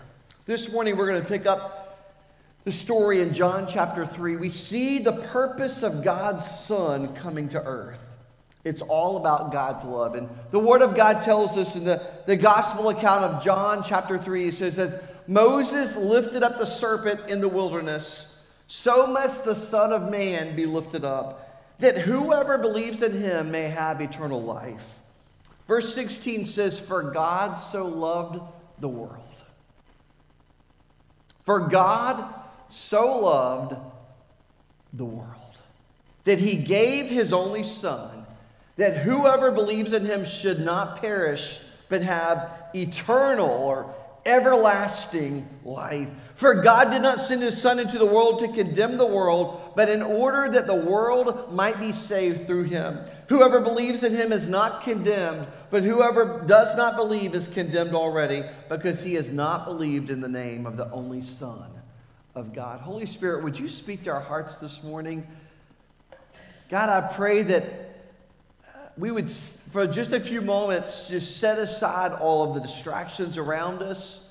This 0.47 0.71
morning, 0.71 0.97
we're 0.97 1.09
going 1.09 1.23
to 1.23 1.29
pick 1.29 1.47
up 1.47 1.83
the 2.64 2.73
story 2.73 3.21
in 3.21 3.35
John 3.35 3.67
chapter 3.69 4.07
3, 4.07 4.37
we 4.37 4.49
see 4.49 5.00
the 5.00 5.12
purpose 5.12 5.83
of 5.83 6.05
God's 6.05 6.49
Son 6.49 7.12
coming 7.17 7.49
to 7.49 7.61
earth. 7.61 7.99
It's 8.62 8.83
all 8.83 9.17
about 9.17 9.50
God's 9.50 9.85
love. 9.85 10.14
And 10.14 10.29
the 10.52 10.61
Word 10.61 10.81
of 10.81 10.95
God 10.95 11.23
tells 11.23 11.57
us 11.57 11.75
in 11.75 11.85
the, 11.85 12.07
the 12.26 12.37
gospel 12.37 12.91
account 12.91 13.25
of 13.25 13.43
John 13.43 13.83
chapter 13.83 14.17
3, 14.17 14.49
it 14.49 14.55
says, 14.55 14.79
As 14.79 14.97
Moses 15.26 15.97
lifted 15.97 16.45
up 16.45 16.59
the 16.59 16.67
serpent 16.67 17.29
in 17.29 17.41
the 17.41 17.49
wilderness, 17.49 18.38
so 18.69 19.09
must 19.09 19.45
the 19.45 19.57
Son 19.57 19.93
of 19.93 20.09
Man 20.09 20.55
be 20.55 20.64
lifted 20.64 21.05
up, 21.05 21.51
that 21.82 21.98
whoever 21.98 22.58
believes 22.58 23.02
in 23.02 23.12
him 23.12 23.50
may 23.50 23.64
have 23.64 24.00
eternal 24.00 24.40
life. 24.40 25.00
Verse 25.66 25.92
16 25.94 26.44
says, 26.44 26.78
For 26.78 27.02
God 27.02 27.56
so 27.56 27.86
loved 27.86 28.40
the 28.78 28.88
world. 28.88 29.42
For 31.44 31.60
God 31.68 32.32
so 32.70 33.18
loved 33.18 33.74
the 34.92 35.04
world 35.04 35.28
that 36.22 36.38
he 36.38 36.56
gave 36.56 37.10
his 37.10 37.32
only 37.32 37.64
Son, 37.64 38.26
that 38.76 38.98
whoever 38.98 39.50
believes 39.50 39.92
in 39.92 40.04
him 40.04 40.24
should 40.24 40.60
not 40.60 41.00
perish, 41.00 41.58
but 41.88 42.02
have 42.02 42.48
eternal 42.76 43.48
or 43.48 43.92
everlasting 44.24 45.48
life. 45.64 46.08
For 46.34 46.54
God 46.54 46.90
did 46.90 47.02
not 47.02 47.20
send 47.20 47.42
his 47.42 47.60
Son 47.60 47.78
into 47.78 47.98
the 47.98 48.06
world 48.06 48.40
to 48.40 48.48
condemn 48.48 48.96
the 48.96 49.06
world, 49.06 49.72
but 49.76 49.88
in 49.88 50.02
order 50.02 50.50
that 50.50 50.66
the 50.66 50.74
world 50.74 51.52
might 51.52 51.78
be 51.78 51.92
saved 51.92 52.46
through 52.46 52.64
him. 52.64 52.98
Whoever 53.28 53.60
believes 53.60 54.02
in 54.02 54.14
him 54.14 54.32
is 54.32 54.48
not 54.48 54.82
condemned, 54.82 55.46
but 55.70 55.82
whoever 55.82 56.42
does 56.46 56.76
not 56.76 56.96
believe 56.96 57.34
is 57.34 57.46
condemned 57.48 57.94
already, 57.94 58.42
because 58.68 59.02
he 59.02 59.14
has 59.14 59.30
not 59.30 59.66
believed 59.66 60.10
in 60.10 60.20
the 60.20 60.28
name 60.28 60.66
of 60.66 60.76
the 60.76 60.90
only 60.90 61.20
Son 61.20 61.70
of 62.34 62.54
God. 62.54 62.80
Holy 62.80 63.06
Spirit, 63.06 63.44
would 63.44 63.58
you 63.58 63.68
speak 63.68 64.04
to 64.04 64.10
our 64.10 64.20
hearts 64.20 64.54
this 64.56 64.82
morning? 64.82 65.26
God, 66.70 66.88
I 66.88 67.12
pray 67.12 67.42
that 67.42 67.64
uh, 68.64 68.78
we 68.96 69.10
would, 69.10 69.30
for 69.30 69.86
just 69.86 70.12
a 70.12 70.20
few 70.20 70.40
moments, 70.40 71.08
just 71.08 71.36
set 71.36 71.58
aside 71.58 72.12
all 72.12 72.48
of 72.48 72.54
the 72.54 72.60
distractions 72.60 73.36
around 73.36 73.82
us, 73.82 74.22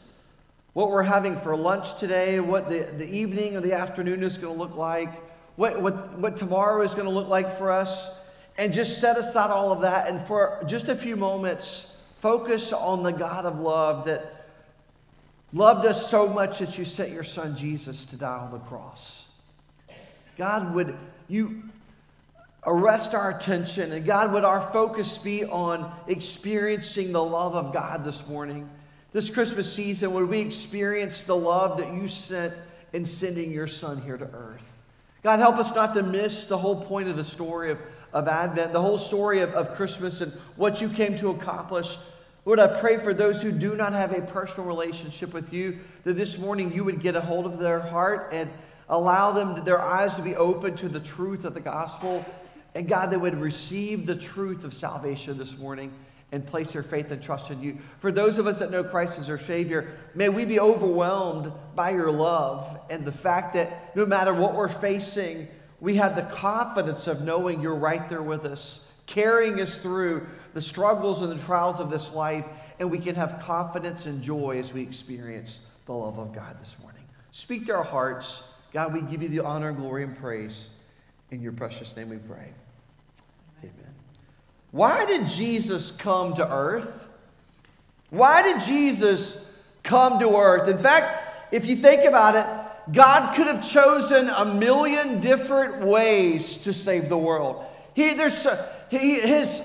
what 0.74 0.90
we're 0.90 1.04
having 1.04 1.40
for 1.42 1.56
lunch 1.56 2.00
today, 2.00 2.40
what 2.40 2.70
the, 2.70 2.80
the 2.98 3.10
evening 3.10 3.58
or 3.58 3.62
the 3.62 3.74
afternoon 3.74 4.24
is 4.24 4.38
going 4.38 4.56
to 4.56 4.60
look 4.60 4.76
like, 4.76 5.12
what, 5.58 5.82
what, 5.82 6.18
what 6.18 6.38
tomorrow 6.38 6.82
is 6.82 6.94
going 6.94 7.06
to 7.06 7.12
look 7.12 7.28
like 7.28 7.52
for 7.52 7.72
us, 7.72 8.20
and 8.58 8.74
just 8.74 9.00
set 9.00 9.18
aside 9.18 9.50
all 9.50 9.72
of 9.72 9.82
that 9.82 10.08
and 10.08 10.22
for 10.28 10.64
just 10.68 10.88
a 10.88 10.96
few 10.96 11.16
moments, 11.16 11.98
focus 12.20 12.72
on 12.72 13.04
the 13.04 13.12
God 13.12 13.46
of 13.46 13.60
love 13.60 14.06
that 14.06 14.48
loved 15.54 15.86
us 15.86 16.10
so 16.10 16.28
much 16.28 16.60
that 16.60 16.78
you 16.78 16.86
sent 16.86 17.12
your 17.12 17.24
son 17.24 17.56
Jesus 17.56 18.06
to 18.06 18.16
die 18.16 18.38
on 18.38 18.52
the 18.52 18.60
cross. 18.60 19.26
God, 20.38 20.74
would 20.74 20.96
you 21.28 21.64
arrest 22.66 23.14
our 23.14 23.32
attention 23.32 23.92
and 23.92 24.06
God, 24.06 24.32
would 24.32 24.46
our 24.46 24.72
focus 24.72 25.18
be 25.18 25.44
on 25.44 25.92
experiencing 26.08 27.12
the 27.12 27.24
love 27.24 27.56
of 27.56 27.74
God 27.74 28.06
this 28.06 28.26
morning? 28.28 28.70
This 29.14 29.30
Christmas 29.30 29.72
season, 29.72 30.14
would 30.14 30.30
we 30.30 30.40
experience 30.40 31.24
the 31.24 31.36
love 31.36 31.78
that 31.80 31.94
you 31.94 32.08
sent 32.08 32.54
in 32.94 33.06
sending 33.06 33.52
your 33.52 33.68
son 33.68 34.02
here 34.02 34.18
to 34.18 34.26
earth? 34.26 34.64
God, 35.22 35.40
help 35.40 35.58
us 35.58 35.76
not 35.76 35.94
to 35.96 36.04
miss 36.04 36.46
the 36.46 36.58
whole 36.58 36.82
point 36.82 37.10
of 37.10 37.18
the 37.18 37.24
story 37.26 37.72
of, 37.72 37.80
of 38.14 38.30
Advent, 38.30 38.72
the 38.72 38.82
whole 38.82 38.98
story 38.98 39.42
of, 39.42 39.52
of 39.52 39.76
Christmas 39.76 40.22
and 40.22 40.32
what 40.56 40.80
you 40.80 40.88
came 40.88 41.18
to 41.18 41.30
accomplish. 41.30 41.98
Lord, 42.46 42.60
I 42.60 42.80
pray 42.80 42.98
for 42.98 43.14
those 43.14 43.42
who 43.42 43.52
do 43.52 43.76
not 43.76 43.92
have 43.92 44.14
a 44.14 44.22
personal 44.22 44.66
relationship 44.66 45.34
with 45.34 45.52
you, 45.52 45.80
that 46.06 46.14
this 46.14 46.38
morning 46.38 46.74
you 46.74 46.86
would 46.86 47.02
get 47.02 47.16
a 47.18 47.22
hold 47.22 47.46
of 47.46 47.60
their 47.60 47.82
heart 47.82 48.30
and 48.32 48.50
allow 48.90 49.32
them 49.32 49.64
their 49.66 49.82
eyes 49.82 50.16
to 50.16 50.22
be 50.22 50.36
open 50.36 50.76
to 50.78 50.90
the 50.90 51.02
truth 51.02 51.44
of 51.44 51.54
the 51.54 51.60
gospel. 51.60 52.26
And 52.74 52.88
God, 52.88 53.12
they 53.12 53.18
would 53.18 53.40
receive 53.40 54.06
the 54.06 54.16
truth 54.16 54.64
of 54.64 54.74
salvation 54.74 55.38
this 55.38 55.58
morning 55.58 55.92
and 56.32 56.46
place 56.46 56.72
their 56.72 56.84
faith 56.84 57.12
and 57.12 57.22
trust 57.22 57.52
in 57.52 57.62
you. 57.62 57.78
For 58.00 58.12
those 58.12 58.38
of 58.38 58.48
us 58.48 58.60
that 58.60 58.72
know 58.72 58.84
Christ 58.84 59.20
as 59.20 59.30
our 59.30 59.38
Savior, 59.38 59.98
may 60.16 60.30
we 60.30 60.46
be 60.46 60.60
overwhelmed 60.60 61.52
by 61.76 61.90
your 61.92 62.12
love 62.12 62.80
and 62.90 63.04
the 63.04 63.12
fact 63.12 63.54
that 63.56 63.96
no 63.96 64.06
matter 64.06 64.34
what 64.34 64.56
we're 64.56 64.70
facing, 64.70 65.48
we 65.82 65.96
have 65.96 66.16
the 66.16 66.24
confidence 66.24 67.08
of 67.08 67.22
knowing 67.22 67.62
you're 67.62 67.76
right 67.76 68.08
there 68.08 68.22
with 68.22 68.46
us, 68.46 68.88
carrying 69.08 69.60
us 69.60 69.78
through 69.78 70.26
the 70.54 70.62
struggles 70.62 71.22
and 71.22 71.32
the 71.32 71.44
trials 71.44 71.80
of 71.80 71.90
this 71.90 72.14
life, 72.14 72.46
and 72.80 72.90
we 72.90 73.00
can 73.00 73.16
have 73.16 73.42
confidence 73.42 74.06
and 74.06 74.22
joy 74.22 74.58
as 74.60 74.74
we 74.74 74.82
experience 74.82 75.68
the 75.86 75.94
love 75.94 76.18
of 76.18 76.34
God 76.34 76.60
this 76.62 76.76
morning. 76.82 77.04
Speak 77.32 77.66
to 77.66 77.76
our 77.76 77.84
hearts. 77.84 78.44
God, 78.72 78.94
we 78.94 79.02
give 79.02 79.22
you 79.22 79.30
the 79.30 79.40
honor, 79.40 79.74
glory, 79.74 80.04
and 80.04 80.16
praise. 80.16 80.70
In 81.32 81.42
your 81.42 81.52
precious 81.52 81.96
name 81.96 82.10
we 82.10 82.18
pray. 82.18 82.54
Amen. 83.64 84.01
Why 84.72 85.06
did 85.06 85.28
Jesus 85.28 85.92
come 85.92 86.34
to 86.36 86.50
earth? 86.50 87.08
Why 88.10 88.42
did 88.42 88.62
Jesus 88.62 89.46
come 89.84 90.20
to 90.20 90.36
earth? 90.36 90.68
In 90.68 90.78
fact, 90.78 91.54
if 91.54 91.66
you 91.66 91.76
think 91.76 92.06
about 92.06 92.36
it, 92.36 92.94
God 92.94 93.36
could 93.36 93.48
have 93.48 93.68
chosen 93.68 94.30
a 94.30 94.46
million 94.46 95.20
different 95.22 95.86
ways 95.86 96.58
to 96.58 96.74
save 96.74 97.10
the 97.10 97.18
world. 97.18 97.66
He, 97.94 98.14
there's, 98.14 98.48
he, 98.90 99.20
his 99.20 99.62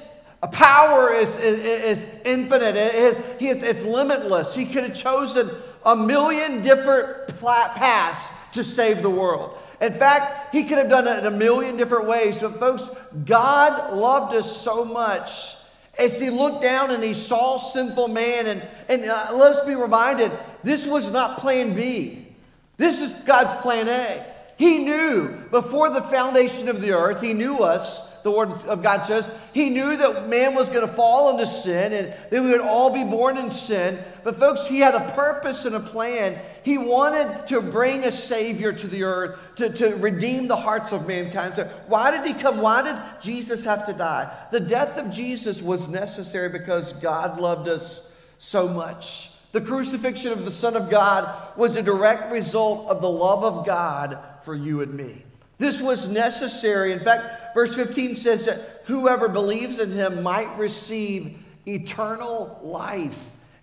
power 0.53 1.13
is, 1.13 1.37
is, 1.37 1.61
is 1.61 2.07
infinite, 2.25 2.77
it 2.77 3.41
is, 3.41 3.63
it's 3.63 3.83
limitless. 3.85 4.55
He 4.55 4.67
could 4.67 4.85
have 4.85 4.95
chosen 4.95 5.51
a 5.85 5.97
million 5.97 6.63
different 6.63 7.29
paths 7.39 8.31
to 8.53 8.65
save 8.65 9.03
the 9.03 9.11
world. 9.11 9.59
In 9.81 9.93
fact, 9.95 10.55
he 10.55 10.65
could 10.65 10.79
have 10.79 10.89
done 10.89 11.07
it 11.07 11.19
in 11.19 11.27
a 11.27 11.31
million 11.31 11.77
different 11.77 12.07
ways. 12.07 12.39
But, 12.39 12.59
folks, 12.59 12.89
God 13.25 13.95
loved 13.95 14.35
us 14.35 14.57
so 14.57 14.85
much 14.85 15.57
as 15.99 16.19
he 16.19 16.31
looked 16.31 16.63
down 16.63 16.91
and 16.91 17.03
he 17.03 17.15
saw 17.15 17.57
sinful 17.57 18.09
man. 18.09 18.47
And, 18.47 18.69
and 18.89 19.11
uh, 19.11 19.31
let 19.35 19.53
us 19.53 19.67
be 19.67 19.75
reminded 19.75 20.33
this 20.63 20.87
was 20.87 21.11
not 21.11 21.39
plan 21.39 21.75
B, 21.75 22.27
this 22.77 23.01
is 23.01 23.11
God's 23.25 23.61
plan 23.63 23.89
A. 23.89 24.36
He 24.57 24.79
knew 24.79 25.37
before 25.51 25.91
the 25.91 26.01
foundation 26.01 26.71
of 26.71 26.81
the 26.81 26.93
earth, 26.93 27.21
He 27.21 27.35
knew 27.35 27.59
us, 27.59 28.11
the 28.23 28.31
Word 28.31 28.51
of 28.65 28.83
God 28.83 29.03
says. 29.03 29.31
He 29.53 29.69
knew 29.69 29.99
that 29.99 30.29
man 30.29 30.55
was 30.55 30.71
going 30.71 30.81
to 30.81 30.93
fall 30.93 31.31
into 31.31 31.47
sin 31.47 31.93
and 31.93 32.15
that 32.31 32.43
we 32.43 32.51
would 32.51 32.63
all 32.63 32.91
be 32.91 33.05
born 33.05 33.37
in 33.37 33.51
sin. 33.51 34.03
But, 34.25 34.39
folks, 34.39 34.67
He 34.67 34.81
had 34.81 34.95
a 34.95 35.13
purpose 35.13 35.67
and 35.67 35.77
a 35.77 35.81
plan. 35.81 36.41
He 36.63 36.79
wanted 36.79 37.47
to 37.49 37.61
bring 37.61 38.05
a 38.05 38.13
Savior 38.13 38.73
to 38.73 38.87
the 38.87 39.05
earth 39.05 39.39
to, 39.57 39.69
to 39.69 39.95
redeem 39.97 40.49
the 40.49 40.57
hearts 40.57 40.93
of 40.93 41.07
mankind. 41.07 41.55
So, 41.55 41.71
why 41.87 42.11
did 42.11 42.27
He 42.27 42.33
come? 42.33 42.63
Why 42.63 42.81
did 42.81 42.97
Jesus 43.21 43.63
have 43.65 43.85
to 43.87 43.93
die? 43.93 44.35
The 44.53 44.61
death 44.61 44.97
of 44.97 45.11
Jesus 45.11 45.61
was 45.61 45.87
necessary 45.87 46.49
because 46.49 46.95
God 46.95 47.39
loved 47.39 47.69
us 47.69 48.11
so 48.39 48.67
much. 48.67 49.33
The 49.53 49.61
crucifixion 49.61 50.33
of 50.33 50.47
the 50.47 50.51
Son 50.51 50.77
of 50.77 50.89
God 50.91 51.57
was 51.59 51.77
a 51.77 51.83
direct 51.83 52.33
result 52.33 52.89
of 52.89 53.03
the 53.03 53.09
love 53.09 53.45
of 53.45 53.67
God 53.67 54.19
for 54.47 54.55
you 54.55 54.81
and 54.81 54.95
me. 54.95 55.23
This 55.59 55.83
was 55.83 56.07
necessary. 56.07 56.93
In 56.93 57.01
fact, 57.01 57.55
verse 57.55 57.75
15 57.75 58.15
says 58.15 58.47
that 58.47 58.83
whoever 58.85 59.29
believes 59.29 59.81
in 59.81 59.91
him 59.91 60.23
might 60.23 60.57
receive 60.57 61.37
eternal 61.67 62.61
life. 62.63 63.19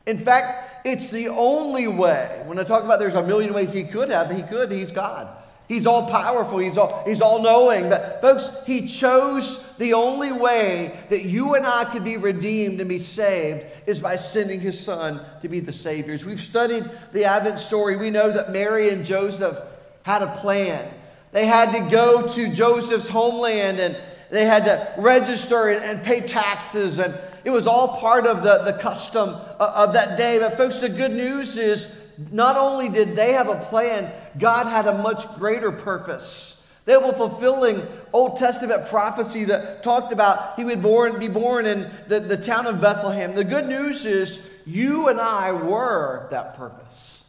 In 0.05 0.19
fact, 0.19 0.85
it's 0.85 1.09
the 1.09 1.29
only 1.29 1.87
way. 1.87 2.43
When 2.45 2.59
I 2.59 2.63
talk 2.63 2.83
about 2.83 2.99
there's 2.99 3.15
a 3.15 3.23
million 3.23 3.53
ways 3.53 3.71
he 3.71 3.85
could 3.85 4.09
have, 4.09 4.29
he 4.29 4.43
could, 4.43 4.71
he's 4.71 4.91
God. 4.91 5.29
He's 5.69 5.87
all 5.87 6.09
powerful, 6.09 6.57
he's 6.57 6.77
all, 6.77 7.03
he's 7.05 7.21
all 7.21 7.41
knowing. 7.41 7.89
But, 7.89 8.19
folks, 8.19 8.51
he 8.65 8.85
chose 8.85 9.65
the 9.77 9.93
only 9.93 10.33
way 10.33 10.99
that 11.09 11.23
you 11.23 11.55
and 11.55 11.65
I 11.65 11.85
could 11.85 12.03
be 12.03 12.17
redeemed 12.17 12.81
and 12.81 12.89
be 12.89 12.97
saved 12.97 13.65
is 13.87 14.01
by 14.01 14.17
sending 14.17 14.59
his 14.59 14.77
son 14.77 15.25
to 15.41 15.47
be 15.47 15.61
the 15.61 15.71
Saviors. 15.71 16.25
We've 16.25 16.39
studied 16.39 16.89
the 17.13 17.23
Advent 17.23 17.59
story. 17.59 17.95
We 17.95 18.09
know 18.09 18.29
that 18.29 18.51
Mary 18.51 18.89
and 18.89 19.05
Joseph 19.05 19.57
had 20.03 20.21
a 20.21 20.37
plan. 20.37 20.93
They 21.31 21.45
had 21.45 21.73
to 21.73 21.89
go 21.89 22.27
to 22.27 22.53
Joseph's 22.53 23.07
homeland 23.07 23.79
and 23.79 23.97
they 24.29 24.45
had 24.45 24.65
to 24.65 24.93
register 24.97 25.69
and, 25.69 25.83
and 25.83 26.05
pay 26.05 26.21
taxes. 26.21 26.99
And 26.99 27.19
it 27.43 27.49
was 27.49 27.67
all 27.67 27.97
part 27.97 28.25
of 28.25 28.43
the, 28.43 28.59
the 28.59 28.73
custom 28.73 29.29
uh, 29.29 29.71
of 29.75 29.93
that 29.93 30.17
day. 30.17 30.39
But, 30.39 30.57
folks, 30.57 30.79
the 30.79 30.89
good 30.89 31.11
news 31.11 31.57
is 31.57 31.95
not 32.31 32.57
only 32.57 32.89
did 32.89 33.15
they 33.15 33.33
have 33.33 33.49
a 33.49 33.65
plan, 33.65 34.11
God 34.37 34.67
had 34.67 34.87
a 34.87 34.97
much 34.97 35.27
greater 35.35 35.71
purpose. 35.71 36.65
They 36.85 36.97
were 36.97 37.13
fulfilling 37.13 37.81
Old 38.11 38.37
Testament 38.37 38.87
prophecy 38.89 39.45
that 39.45 39.83
talked 39.83 40.11
about 40.11 40.55
he 40.57 40.65
would 40.65 40.81
born, 40.81 41.17
be 41.17 41.29
born 41.29 41.65
in 41.65 41.89
the, 42.07 42.19
the 42.19 42.37
town 42.37 42.67
of 42.67 42.81
Bethlehem. 42.81 43.35
The 43.35 43.43
good 43.43 43.67
news 43.67 44.05
is 44.05 44.45
you 44.65 45.07
and 45.07 45.19
I 45.19 45.51
were 45.53 46.27
that 46.31 46.57
purpose. 46.57 47.22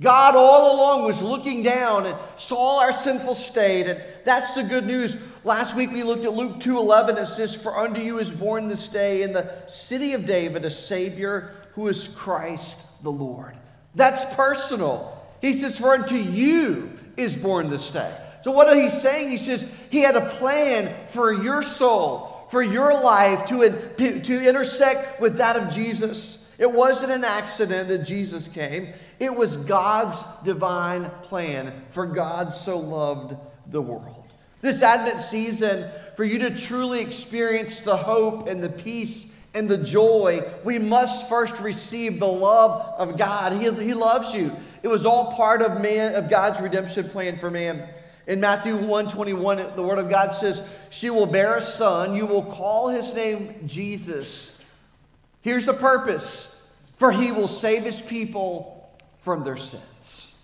God 0.00 0.36
all 0.36 0.74
along 0.74 1.06
was 1.06 1.22
looking 1.22 1.62
down 1.62 2.06
and 2.06 2.16
saw 2.36 2.80
our 2.80 2.92
sinful 2.92 3.34
state, 3.34 3.86
and 3.86 4.02
that's 4.24 4.54
the 4.54 4.62
good 4.62 4.86
news. 4.86 5.16
Last 5.42 5.74
week 5.74 5.90
we 5.90 6.02
looked 6.02 6.24
at 6.24 6.34
Luke 6.34 6.60
2:11. 6.60 7.16
It 7.16 7.26
says, 7.26 7.54
"For 7.54 7.76
unto 7.78 8.00
you 8.00 8.18
is 8.18 8.30
born 8.30 8.68
this 8.68 8.88
day 8.88 9.22
in 9.22 9.32
the 9.32 9.48
city 9.66 10.12
of 10.12 10.26
David 10.26 10.64
a 10.64 10.70
Savior 10.70 11.50
who 11.74 11.88
is 11.88 12.08
Christ 12.08 12.78
the 13.02 13.12
Lord." 13.12 13.56
That's 13.96 14.24
personal. 14.36 15.16
He 15.40 15.52
says, 15.54 15.78
For 15.78 15.94
unto 15.94 16.16
you 16.16 16.90
is 17.16 17.34
born 17.34 17.70
this 17.70 17.90
day. 17.90 18.12
So, 18.44 18.52
what 18.52 18.74
he's 18.76 19.00
saying, 19.00 19.30
he 19.30 19.38
says, 19.38 19.66
he 19.90 20.00
had 20.00 20.14
a 20.14 20.28
plan 20.28 20.94
for 21.10 21.32
your 21.32 21.62
soul, 21.62 22.46
for 22.50 22.62
your 22.62 23.00
life 23.02 23.46
to, 23.46 24.20
to 24.20 24.48
intersect 24.48 25.20
with 25.20 25.38
that 25.38 25.56
of 25.56 25.74
Jesus. 25.74 26.46
It 26.58 26.70
wasn't 26.70 27.12
an 27.12 27.24
accident 27.24 27.88
that 27.88 28.04
Jesus 28.04 28.48
came, 28.48 28.92
it 29.18 29.34
was 29.34 29.56
God's 29.56 30.22
divine 30.44 31.10
plan, 31.22 31.84
for 31.90 32.06
God 32.06 32.52
so 32.52 32.78
loved 32.78 33.36
the 33.70 33.80
world. 33.80 34.24
This 34.60 34.82
Advent 34.82 35.22
season, 35.22 35.90
for 36.16 36.24
you 36.24 36.38
to 36.40 36.56
truly 36.56 37.00
experience 37.00 37.80
the 37.80 37.96
hope 37.96 38.48
and 38.48 38.62
the 38.62 38.68
peace 38.68 39.32
and 39.54 39.68
the 39.68 39.78
joy, 39.78 40.42
we 40.64 40.78
must 40.78 41.28
first 41.28 41.58
receive 41.60 42.18
the 42.18 42.26
love 42.26 42.94
of 42.98 43.16
God. 43.16 43.54
He, 43.54 43.70
he 43.84 43.94
loves 43.94 44.34
you. 44.34 44.54
It 44.82 44.88
was 44.88 45.06
all 45.06 45.32
part 45.32 45.62
of 45.62 45.80
man 45.80 46.14
of 46.14 46.28
God's 46.28 46.60
redemption 46.60 47.08
plan 47.08 47.38
for 47.38 47.50
man. 47.50 47.88
In 48.26 48.40
Matthew 48.40 48.76
1 48.76 49.08
21, 49.08 49.76
the 49.76 49.82
Word 49.82 49.98
of 49.98 50.10
God 50.10 50.34
says, 50.34 50.62
She 50.90 51.10
will 51.10 51.26
bear 51.26 51.56
a 51.56 51.62
son. 51.62 52.14
You 52.14 52.26
will 52.26 52.44
call 52.44 52.88
his 52.88 53.14
name 53.14 53.62
Jesus. 53.66 54.60
Here's 55.42 55.64
the 55.64 55.74
purpose 55.74 56.56
for 56.96 57.12
he 57.12 57.30
will 57.30 57.48
save 57.48 57.84
his 57.84 58.00
people 58.00 58.75
from 59.26 59.42
their 59.42 59.56
sins. 59.56 60.36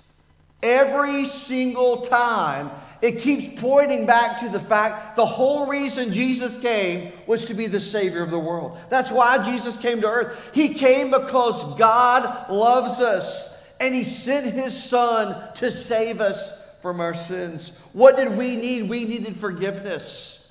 Every 0.61 1.25
single 1.25 2.03
time 2.03 2.69
it 3.01 3.21
keeps 3.21 3.61
pointing 3.61 4.07
back 4.07 4.41
to 4.41 4.49
the 4.49 4.59
fact 4.59 5.15
the 5.15 5.25
whole 5.25 5.69
reason 5.69 6.13
Jesus 6.13 6.59
came 6.59 7.13
was 7.29 7.45
to 7.45 7.55
be 7.55 7.69
the 7.69 7.79
Savior 7.79 8.25
of 8.25 8.33
the 8.33 8.41
world. 8.41 8.77
That's 8.91 9.13
why 9.13 9.39
Jesus 9.39 9.77
came 9.77 10.01
to 10.01 10.09
earth. 10.09 10.37
He 10.53 10.75
came 10.75 11.13
because 11.13 11.63
God 11.77 12.51
loves 12.51 12.99
us 12.99 13.57
and 13.79 13.95
He 13.95 14.03
sent 14.03 14.53
His 14.53 14.83
Son 14.83 15.55
to 15.55 15.71
save 15.71 16.21
us 16.21 16.61
from 16.81 17.01
our 17.01 17.15
sins. 17.15 17.79
What 17.93 18.17
did 18.17 18.37
we 18.37 18.57
need? 18.57 18.91
We 18.91 19.05
needed 19.05 19.37
forgiveness, 19.37 20.51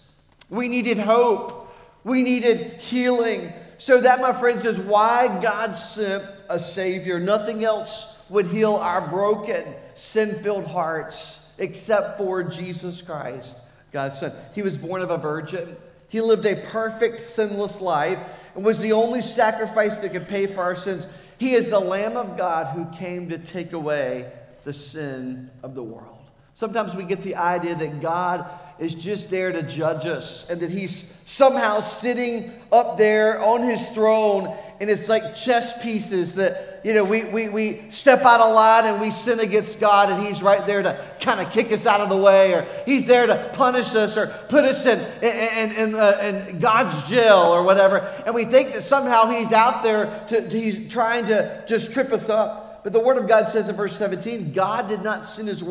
we 0.50 0.70
needed 0.70 1.00
hope, 1.00 1.70
we 2.06 2.24
needed 2.24 2.80
healing. 2.80 3.52
So, 3.78 4.00
that, 4.00 4.22
my 4.22 4.32
friends, 4.32 4.64
is 4.64 4.78
why 4.78 5.42
God 5.42 5.74
sent 5.74 6.24
a 6.50 6.60
Savior. 6.60 7.20
Nothing 7.20 7.66
else 7.66 8.16
would 8.32 8.48
heal 8.48 8.76
our 8.76 9.08
broken, 9.08 9.76
sin 9.94 10.42
filled 10.42 10.66
hearts 10.66 11.46
except 11.58 12.18
for 12.18 12.42
Jesus 12.42 13.02
Christ, 13.02 13.58
God's 13.92 14.20
Son. 14.20 14.34
He 14.56 14.62
was 14.62 14.78
born 14.78 15.02
of 15.02 15.12
a 15.12 15.18
virgin. 15.18 15.76
He 16.08 16.22
lived 16.22 16.46
a 16.46 16.56
perfect, 16.56 17.20
sinless 17.20 17.82
life 17.82 18.20
and 18.56 18.66
was 18.66 18.80
the 18.80 18.94
only 18.94 19.22
sacrifice 19.22 19.98
that 19.98 20.12
could 20.12 20.28
pay 20.28 20.48
for 20.48 20.62
our 20.62 20.76
sins. 20.76 21.08
He 21.38 21.54
is 21.54 21.70
the 21.70 21.80
Lamb 21.80 22.18
of 22.18 22.38
God 22.38 22.68
who 22.76 22.86
came 22.98 23.30
to 23.30 23.38
take 23.38 23.74
away 23.74 24.32
the 24.64 24.74
sin 24.74 25.50
of 25.62 25.76
the 25.76 25.84
world. 25.84 26.18
Sometimes 26.54 26.96
we 26.96 27.04
get 27.04 27.24
the 27.24 27.36
idea 27.36 27.76
that 27.76 28.02
God 28.02 28.50
is 28.82 28.96
just 28.96 29.30
there 29.30 29.52
to 29.52 29.62
judge 29.62 30.08
us 30.08 30.50
and 30.50 30.60
that 30.60 30.72
he's 30.72 31.14
somehow 31.26 31.80
sitting 31.80 32.52
up 32.72 32.98
there 32.98 33.40
on 33.40 33.62
his 33.62 33.88
throne 33.90 34.58
and 34.80 34.90
it's 34.90 35.08
like 35.08 35.36
chess 35.36 35.80
pieces 35.84 36.34
that, 36.34 36.82
you 36.84 36.92
know, 36.96 37.04
we, 37.04 37.24
we, 37.26 37.48
we 37.48 37.84
step 37.90 38.24
out 38.24 38.40
of 38.40 38.56
line 38.56 38.86
and 38.86 39.00
we 39.00 39.12
sin 39.12 39.40
against 39.40 39.80
God 39.80 40.10
and 40.10 40.26
he's 40.26 40.42
right 40.42 40.66
there 40.66 40.82
to 40.82 41.00
kind 41.22 41.40
of 41.40 41.54
kick 41.54 41.72
us 41.72 41.86
out 41.86 42.02
of 42.02 42.10
the 42.10 42.18
way 42.18 42.54
or 42.56 42.68
he's 42.88 43.06
there 43.06 43.28
to 43.28 43.52
punish 43.54 43.94
us 43.94 44.18
or 44.18 44.26
put 44.50 44.66
us 44.66 44.84
in, 44.88 45.00
in, 45.24 45.72
in, 45.74 45.94
uh, 45.94 46.48
in 46.48 46.60
God's 46.60 47.08
jail 47.08 47.38
or 47.38 47.62
whatever. 47.62 48.00
And 48.26 48.34
we 48.34 48.46
think 48.46 48.74
that 48.74 48.82
somehow 48.82 49.30
he's 49.30 49.54
out 49.54 49.84
there 49.84 50.26
to, 50.30 50.50
he's 50.50 50.92
trying 50.92 51.28
to 51.28 51.64
just 51.68 51.94
trip 51.94 52.12
us 52.12 52.30
up. 52.30 52.84
But 52.84 52.94
the 52.94 53.00
Word 53.00 53.18
of 53.18 53.28
God 53.28 53.48
says 53.48 53.70
in 53.70 53.76
verse 53.76 53.96
17, 53.96 54.54
God 54.54 54.88
did 54.88 55.04
not 55.04 55.30
send 55.30 55.48
His 55.48 55.64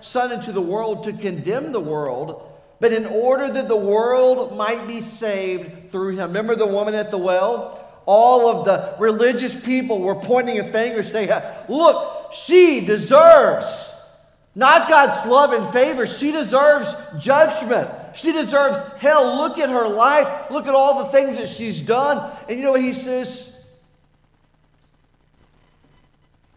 Son 0.00 0.32
into 0.32 0.50
the 0.50 0.60
world 0.60 1.04
to 1.04 1.12
condemn 1.12 1.70
the 1.70 1.80
world, 1.80 2.52
but 2.80 2.92
in 2.92 3.06
order 3.06 3.50
that 3.50 3.68
the 3.68 3.76
world 3.76 4.56
might 4.56 4.86
be 4.86 5.00
saved 5.00 5.90
through 5.90 6.16
him. 6.16 6.28
Remember 6.28 6.54
the 6.54 6.66
woman 6.66 6.94
at 6.94 7.10
the 7.10 7.18
well? 7.18 7.82
All 8.04 8.48
of 8.48 8.64
the 8.64 8.94
religious 9.00 9.56
people 9.56 10.00
were 10.00 10.14
pointing 10.14 10.60
a 10.60 10.70
finger 10.70 11.02
saying, 11.02 11.30
Look, 11.68 12.32
she 12.32 12.84
deserves 12.84 13.94
not 14.56 14.88
God's 14.88 15.28
love 15.28 15.52
and 15.52 15.70
favor. 15.70 16.06
She 16.06 16.32
deserves 16.32 16.94
judgment. 17.18 17.90
She 18.14 18.32
deserves 18.32 18.80
hell. 18.98 19.36
Look 19.36 19.58
at 19.58 19.68
her 19.68 19.86
life. 19.86 20.50
Look 20.50 20.66
at 20.66 20.74
all 20.74 21.04
the 21.04 21.10
things 21.10 21.36
that 21.36 21.48
she's 21.48 21.82
done. 21.82 22.32
And 22.48 22.58
you 22.58 22.64
know 22.64 22.72
what 22.72 22.80
he 22.80 22.94
says? 22.94 23.54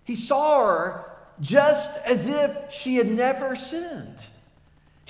He 0.05 0.15
saw 0.15 0.65
her 0.65 1.12
just 1.41 1.89
as 2.05 2.25
if 2.25 2.71
she 2.71 2.95
had 2.95 3.12
never 3.12 3.53
sinned. 3.55 4.27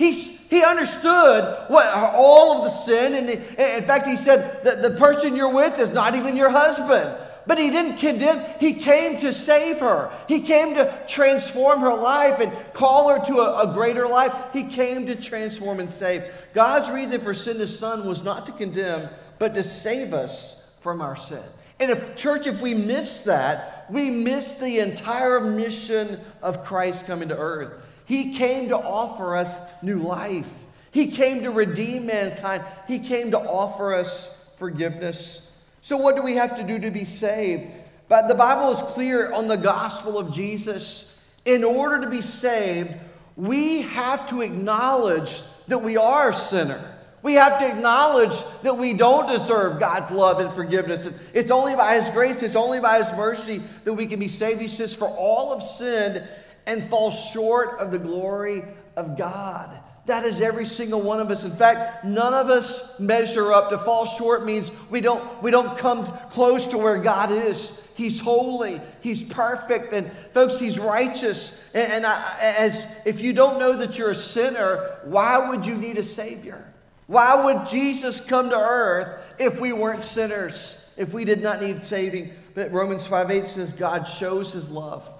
He's, 0.00 0.28
he 0.48 0.64
understood 0.64 1.68
what, 1.68 1.86
all 1.86 2.56
of 2.56 2.64
the 2.64 2.70
sin. 2.70 3.14
And 3.14 3.28
in 3.28 3.84
fact, 3.84 4.06
he 4.06 4.16
said 4.16 4.64
that 4.64 4.80
the 4.80 4.92
person 4.92 5.36
you're 5.36 5.52
with 5.52 5.78
is 5.78 5.90
not 5.90 6.14
even 6.14 6.38
your 6.38 6.48
husband. 6.48 7.18
But 7.46 7.58
he 7.58 7.68
didn't 7.68 7.98
condemn, 7.98 8.42
he 8.58 8.72
came 8.72 9.18
to 9.18 9.30
save 9.30 9.80
her. 9.80 10.10
He 10.26 10.40
came 10.40 10.72
to 10.76 11.04
transform 11.06 11.80
her 11.80 11.94
life 11.94 12.40
and 12.40 12.50
call 12.72 13.10
her 13.10 13.22
to 13.26 13.40
a, 13.40 13.68
a 13.68 13.74
greater 13.74 14.08
life. 14.08 14.32
He 14.54 14.64
came 14.64 15.06
to 15.06 15.16
transform 15.16 15.80
and 15.80 15.90
save. 15.90 16.24
God's 16.54 16.88
reason 16.88 17.20
for 17.20 17.34
sending 17.34 17.60
his 17.60 17.78
son 17.78 18.08
was 18.08 18.22
not 18.22 18.46
to 18.46 18.52
condemn, 18.52 19.06
but 19.38 19.54
to 19.54 19.62
save 19.62 20.14
us 20.14 20.66
from 20.80 21.02
our 21.02 21.14
sin. 21.14 21.44
And 21.78 21.90
if, 21.90 22.16
church, 22.16 22.46
if 22.46 22.62
we 22.62 22.72
miss 22.72 23.20
that, 23.24 23.84
we 23.90 24.08
miss 24.08 24.52
the 24.52 24.78
entire 24.78 25.40
mission 25.40 26.20
of 26.40 26.64
Christ 26.64 27.04
coming 27.04 27.28
to 27.28 27.36
earth. 27.36 27.82
He 28.10 28.34
came 28.34 28.70
to 28.70 28.76
offer 28.76 29.36
us 29.36 29.60
new 29.82 30.00
life. 30.00 30.48
He 30.90 31.12
came 31.12 31.44
to 31.44 31.52
redeem 31.52 32.06
mankind. 32.06 32.64
He 32.88 32.98
came 32.98 33.30
to 33.30 33.38
offer 33.38 33.94
us 33.94 34.36
forgiveness. 34.58 35.52
So, 35.80 35.96
what 35.96 36.16
do 36.16 36.22
we 36.22 36.34
have 36.34 36.56
to 36.56 36.64
do 36.64 36.80
to 36.80 36.90
be 36.90 37.04
saved? 37.04 37.70
But 38.08 38.26
the 38.26 38.34
Bible 38.34 38.72
is 38.72 38.82
clear 38.94 39.32
on 39.32 39.46
the 39.46 39.56
gospel 39.56 40.18
of 40.18 40.34
Jesus. 40.34 41.16
In 41.44 41.62
order 41.62 42.00
to 42.00 42.10
be 42.10 42.20
saved, 42.20 42.90
we 43.36 43.82
have 43.82 44.28
to 44.30 44.40
acknowledge 44.40 45.42
that 45.68 45.78
we 45.78 45.96
are 45.96 46.30
a 46.30 46.34
sinner. 46.34 46.84
We 47.22 47.34
have 47.34 47.60
to 47.60 47.68
acknowledge 47.68 48.34
that 48.64 48.76
we 48.76 48.92
don't 48.92 49.28
deserve 49.28 49.78
God's 49.78 50.10
love 50.10 50.40
and 50.40 50.52
forgiveness. 50.52 51.08
It's 51.32 51.52
only 51.52 51.76
by 51.76 51.94
His 52.00 52.10
grace, 52.10 52.42
it's 52.42 52.56
only 52.56 52.80
by 52.80 53.04
His 53.04 53.16
mercy 53.16 53.62
that 53.84 53.92
we 53.92 54.08
can 54.08 54.18
be 54.18 54.26
saved. 54.26 54.60
He 54.60 54.66
says, 54.66 54.96
For 54.96 55.08
all 55.08 55.52
have 55.52 55.62
sinned 55.62 56.26
and 56.70 56.88
fall 56.88 57.10
short 57.10 57.80
of 57.80 57.90
the 57.90 57.98
glory 57.98 58.62
of 58.94 59.18
God. 59.18 59.76
That 60.06 60.24
is 60.24 60.40
every 60.40 60.64
single 60.64 61.02
one 61.02 61.20
of 61.20 61.30
us. 61.30 61.42
In 61.42 61.50
fact, 61.50 62.04
none 62.04 62.32
of 62.32 62.48
us 62.48 62.98
measure 63.00 63.52
up. 63.52 63.70
To 63.70 63.78
fall 63.78 64.06
short 64.06 64.46
means 64.46 64.70
we 64.88 65.00
don't, 65.00 65.42
we 65.42 65.50
don't 65.50 65.76
come 65.76 66.06
close 66.30 66.68
to 66.68 66.78
where 66.78 66.98
God 66.98 67.32
is. 67.32 67.82
He's 67.96 68.20
holy, 68.20 68.80
He's 69.02 69.22
perfect, 69.22 69.92
and 69.92 70.10
folks, 70.32 70.58
He's 70.58 70.78
righteous. 70.78 71.62
And, 71.74 71.92
and 71.92 72.06
I, 72.06 72.36
as 72.40 72.86
if 73.04 73.20
you 73.20 73.32
don't 73.32 73.58
know 73.58 73.76
that 73.76 73.98
you're 73.98 74.12
a 74.12 74.14
sinner, 74.14 74.98
why 75.04 75.50
would 75.50 75.66
you 75.66 75.74
need 75.74 75.98
a 75.98 76.04
Savior? 76.04 76.72
Why 77.08 77.44
would 77.44 77.68
Jesus 77.68 78.20
come 78.20 78.50
to 78.50 78.58
earth 78.58 79.22
if 79.38 79.60
we 79.60 79.72
weren't 79.72 80.04
sinners, 80.04 80.92
if 80.96 81.12
we 81.12 81.24
did 81.24 81.42
not 81.42 81.60
need 81.60 81.84
saving? 81.84 82.30
But 82.54 82.72
Romans 82.72 83.06
5 83.06 83.30
8 83.30 83.48
says 83.48 83.72
God 83.72 84.04
shows 84.04 84.52
His 84.52 84.70
love 84.70 85.10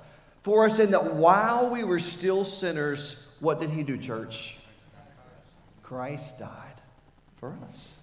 for 0.42 0.64
us 0.66 0.78
in 0.78 0.90
that 0.92 1.14
while 1.14 1.68
we 1.68 1.84
were 1.84 1.98
still 1.98 2.44
sinners, 2.44 3.16
what 3.40 3.60
did 3.60 3.70
he 3.70 3.82
do, 3.82 3.96
church? 3.96 4.56
Christ 5.82 6.38
died 6.38 6.80
for 7.38 7.56
us. 7.66 7.94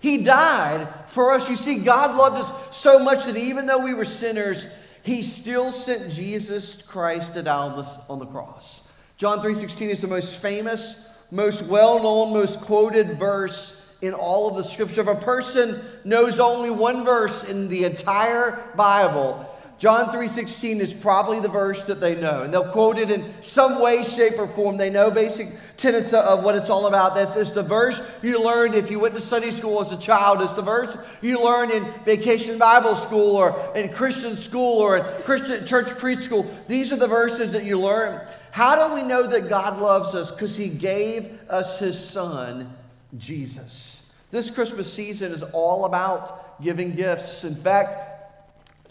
He 0.00 0.18
died 0.18 0.88
for 1.08 1.32
us. 1.32 1.48
You 1.48 1.56
see, 1.56 1.76
God 1.76 2.16
loved 2.16 2.36
us 2.36 2.76
so 2.76 2.98
much 2.98 3.24
that 3.24 3.36
even 3.36 3.66
though 3.66 3.78
we 3.78 3.94
were 3.94 4.04
sinners, 4.04 4.66
he 5.02 5.22
still 5.22 5.72
sent 5.72 6.10
Jesus 6.10 6.82
Christ 6.82 7.34
to 7.34 7.42
die 7.42 7.56
on 7.56 7.76
the, 7.76 7.88
on 8.08 8.18
the 8.18 8.26
cross. 8.26 8.82
John 9.16 9.40
3.16 9.40 9.88
is 9.88 10.00
the 10.00 10.08
most 10.08 10.40
famous, 10.40 11.06
most 11.30 11.62
well-known, 11.62 12.32
most 12.32 12.60
quoted 12.60 13.18
verse 13.18 13.80
in 14.02 14.12
all 14.12 14.48
of 14.48 14.56
the 14.56 14.64
scripture. 14.64 15.02
If 15.02 15.06
a 15.06 15.14
person 15.14 15.84
knows 16.04 16.40
only 16.40 16.70
one 16.70 17.04
verse 17.04 17.44
in 17.44 17.68
the 17.68 17.84
entire 17.84 18.72
Bible, 18.76 19.48
John 19.82 20.12
3:16 20.12 20.80
is 20.80 20.94
probably 20.94 21.40
the 21.40 21.48
verse 21.48 21.82
that 21.82 22.00
they 22.00 22.14
know, 22.14 22.42
and 22.42 22.54
they'll 22.54 22.70
quote 22.70 23.00
it 23.00 23.10
in 23.10 23.24
some 23.40 23.82
way, 23.82 24.04
shape, 24.04 24.38
or 24.38 24.46
form. 24.46 24.76
They 24.76 24.90
know 24.90 25.10
basic 25.10 25.48
tenets 25.76 26.12
of 26.12 26.44
what 26.44 26.54
it's 26.54 26.70
all 26.70 26.86
about. 26.86 27.16
That's 27.16 27.34
it's 27.34 27.50
the 27.50 27.64
verse 27.64 28.00
you 28.22 28.40
learned 28.40 28.76
if 28.76 28.92
you 28.92 29.00
went 29.00 29.16
to 29.16 29.20
Sunday 29.20 29.50
school 29.50 29.80
as 29.80 29.90
a 29.90 29.96
child. 29.96 30.40
It's 30.40 30.52
the 30.52 30.62
verse 30.62 30.96
you 31.20 31.42
learned 31.42 31.72
in 31.72 31.84
vacation 32.04 32.58
Bible 32.58 32.94
school 32.94 33.34
or 33.34 33.72
in 33.74 33.92
Christian 33.92 34.36
school 34.36 34.78
or 34.78 34.98
in 34.98 35.22
Christian 35.24 35.66
church 35.66 35.88
preschool. 35.88 36.48
These 36.68 36.92
are 36.92 36.96
the 36.96 37.08
verses 37.08 37.50
that 37.50 37.64
you 37.64 37.80
learn. 37.80 38.20
How 38.52 38.86
do 38.86 38.94
we 38.94 39.02
know 39.02 39.26
that 39.26 39.48
God 39.48 39.80
loves 39.80 40.14
us? 40.14 40.30
Because 40.30 40.56
He 40.56 40.68
gave 40.68 41.40
us 41.50 41.80
His 41.80 41.98
Son, 41.98 42.72
Jesus. 43.18 44.08
This 44.30 44.48
Christmas 44.48 44.92
season 44.92 45.32
is 45.32 45.42
all 45.42 45.86
about 45.86 46.62
giving 46.62 46.92
gifts. 46.92 47.42
In 47.42 47.56
fact, 47.56 48.11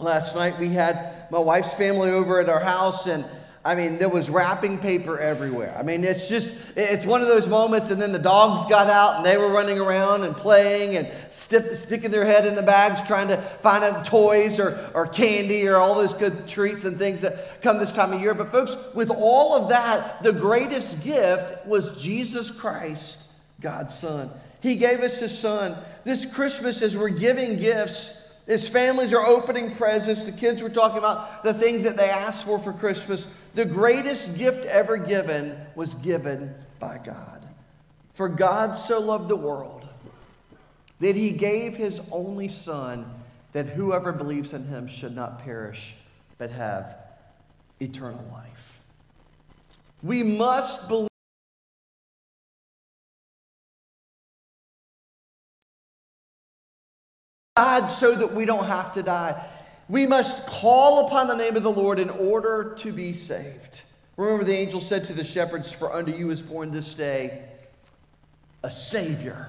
Last 0.02 0.34
night 0.34 0.58
we 0.58 0.70
had 0.70 1.30
my 1.30 1.38
wife's 1.38 1.74
family 1.74 2.10
over 2.10 2.40
at 2.40 2.48
our 2.48 2.58
house, 2.58 3.06
and 3.06 3.24
I 3.64 3.76
mean, 3.76 3.98
there 3.98 4.08
was 4.08 4.28
wrapping 4.28 4.78
paper 4.78 5.16
everywhere. 5.16 5.76
I 5.78 5.84
mean, 5.84 6.02
it's 6.02 6.28
just, 6.28 6.52
it's 6.74 7.06
one 7.06 7.22
of 7.22 7.28
those 7.28 7.46
moments, 7.46 7.90
and 7.90 8.02
then 8.02 8.10
the 8.10 8.18
dogs 8.18 8.68
got 8.68 8.90
out 8.90 9.18
and 9.18 9.24
they 9.24 9.36
were 9.36 9.52
running 9.52 9.78
around 9.78 10.24
and 10.24 10.36
playing 10.36 10.96
and 10.96 11.08
sticking 11.30 12.10
their 12.10 12.26
head 12.26 12.44
in 12.44 12.56
the 12.56 12.62
bags 12.62 13.06
trying 13.06 13.28
to 13.28 13.40
find 13.62 13.84
out 13.84 14.04
toys 14.04 14.58
or, 14.58 14.90
or 14.92 15.06
candy 15.06 15.68
or 15.68 15.76
all 15.76 15.94
those 15.94 16.14
good 16.14 16.48
treats 16.48 16.84
and 16.84 16.98
things 16.98 17.20
that 17.20 17.62
come 17.62 17.78
this 17.78 17.92
time 17.92 18.12
of 18.12 18.20
year. 18.20 18.34
But, 18.34 18.50
folks, 18.50 18.76
with 18.94 19.10
all 19.10 19.54
of 19.54 19.68
that, 19.68 20.24
the 20.24 20.32
greatest 20.32 21.00
gift 21.00 21.64
was 21.64 21.96
Jesus 22.02 22.50
Christ, 22.50 23.22
God's 23.60 23.96
Son. 23.96 24.28
He 24.60 24.74
gave 24.74 25.00
us 25.02 25.18
His 25.18 25.38
Son. 25.38 25.76
This 26.02 26.26
Christmas, 26.26 26.82
as 26.82 26.96
we're 26.96 27.10
giving 27.10 27.58
gifts, 27.58 28.18
as 28.46 28.68
families 28.68 29.12
are 29.12 29.24
opening 29.24 29.74
presents, 29.74 30.24
the 30.24 30.32
kids 30.32 30.62
were 30.62 30.70
talking 30.70 30.98
about 30.98 31.42
the 31.44 31.54
things 31.54 31.84
that 31.84 31.96
they 31.96 32.10
asked 32.10 32.44
for 32.44 32.58
for 32.58 32.72
Christmas. 32.72 33.26
The 33.54 33.64
greatest 33.64 34.36
gift 34.36 34.64
ever 34.64 34.96
given 34.96 35.56
was 35.74 35.94
given 35.96 36.54
by 36.80 36.98
God. 36.98 37.46
For 38.14 38.28
God 38.28 38.76
so 38.76 39.00
loved 39.00 39.28
the 39.28 39.36
world 39.36 39.88
that 41.00 41.16
he 41.16 41.30
gave 41.30 41.76
his 41.76 42.00
only 42.10 42.48
Son, 42.48 43.06
that 43.52 43.66
whoever 43.66 44.12
believes 44.12 44.52
in 44.52 44.64
him 44.66 44.86
should 44.88 45.14
not 45.14 45.44
perish, 45.44 45.94
but 46.38 46.50
have 46.50 46.96
eternal 47.80 48.24
life. 48.32 48.80
We 50.02 50.22
must 50.22 50.88
believe. 50.88 51.11
God 57.56 57.88
so 57.88 58.14
that 58.14 58.34
we 58.34 58.46
don't 58.46 58.64
have 58.64 58.94
to 58.94 59.02
die. 59.02 59.46
We 59.86 60.06
must 60.06 60.46
call 60.46 61.06
upon 61.06 61.28
the 61.28 61.36
name 61.36 61.54
of 61.54 61.62
the 61.62 61.70
Lord 61.70 61.98
in 61.98 62.08
order 62.08 62.74
to 62.78 62.92
be 62.92 63.12
saved. 63.12 63.82
Remember, 64.16 64.42
the 64.42 64.54
angel 64.54 64.80
said 64.80 65.04
to 65.06 65.12
the 65.12 65.24
shepherds, 65.24 65.70
For 65.70 65.92
unto 65.92 66.12
you 66.12 66.30
is 66.30 66.40
born 66.40 66.70
this 66.72 66.94
day 66.94 67.42
a 68.62 68.70
Savior. 68.70 69.48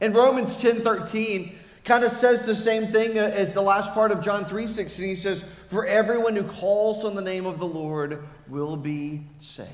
And 0.00 0.14
Romans 0.14 0.56
10 0.56 0.82
13 0.82 1.54
kind 1.84 2.04
of 2.04 2.12
says 2.12 2.42
the 2.42 2.54
same 2.54 2.88
thing 2.88 3.18
uh, 3.18 3.22
as 3.22 3.54
the 3.54 3.62
last 3.62 3.94
part 3.94 4.12
of 4.12 4.20
John 4.20 4.44
3 4.44 4.66
16. 4.66 5.06
He 5.06 5.16
says, 5.16 5.42
For 5.68 5.86
everyone 5.86 6.36
who 6.36 6.44
calls 6.44 7.02
on 7.02 7.14
the 7.14 7.22
name 7.22 7.46
of 7.46 7.58
the 7.58 7.66
Lord 7.66 8.22
will 8.46 8.76
be 8.76 9.22
saved, 9.40 9.68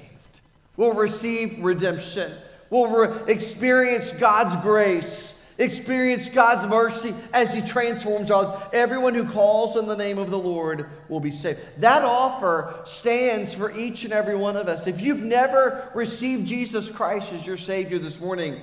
will 0.76 0.92
receive 0.92 1.58
redemption, 1.58 2.34
will 2.70 2.86
re- 2.86 3.32
experience 3.32 4.12
God's 4.12 4.54
grace 4.62 5.43
Experience 5.56 6.28
God's 6.28 6.66
mercy 6.66 7.14
as 7.32 7.54
He 7.54 7.60
transforms 7.60 8.30
all. 8.30 8.60
Everyone 8.72 9.14
who 9.14 9.28
calls 9.28 9.76
on 9.76 9.86
the 9.86 9.96
name 9.96 10.18
of 10.18 10.30
the 10.30 10.38
Lord 10.38 10.88
will 11.08 11.20
be 11.20 11.30
saved. 11.30 11.60
That 11.78 12.02
offer 12.02 12.80
stands 12.84 13.54
for 13.54 13.70
each 13.70 14.02
and 14.02 14.12
every 14.12 14.34
one 14.34 14.56
of 14.56 14.66
us. 14.66 14.88
If 14.88 15.00
you've 15.00 15.22
never 15.22 15.90
received 15.94 16.48
Jesus 16.48 16.90
Christ 16.90 17.32
as 17.32 17.46
your 17.46 17.56
Savior 17.56 18.00
this 18.00 18.20
morning, 18.20 18.62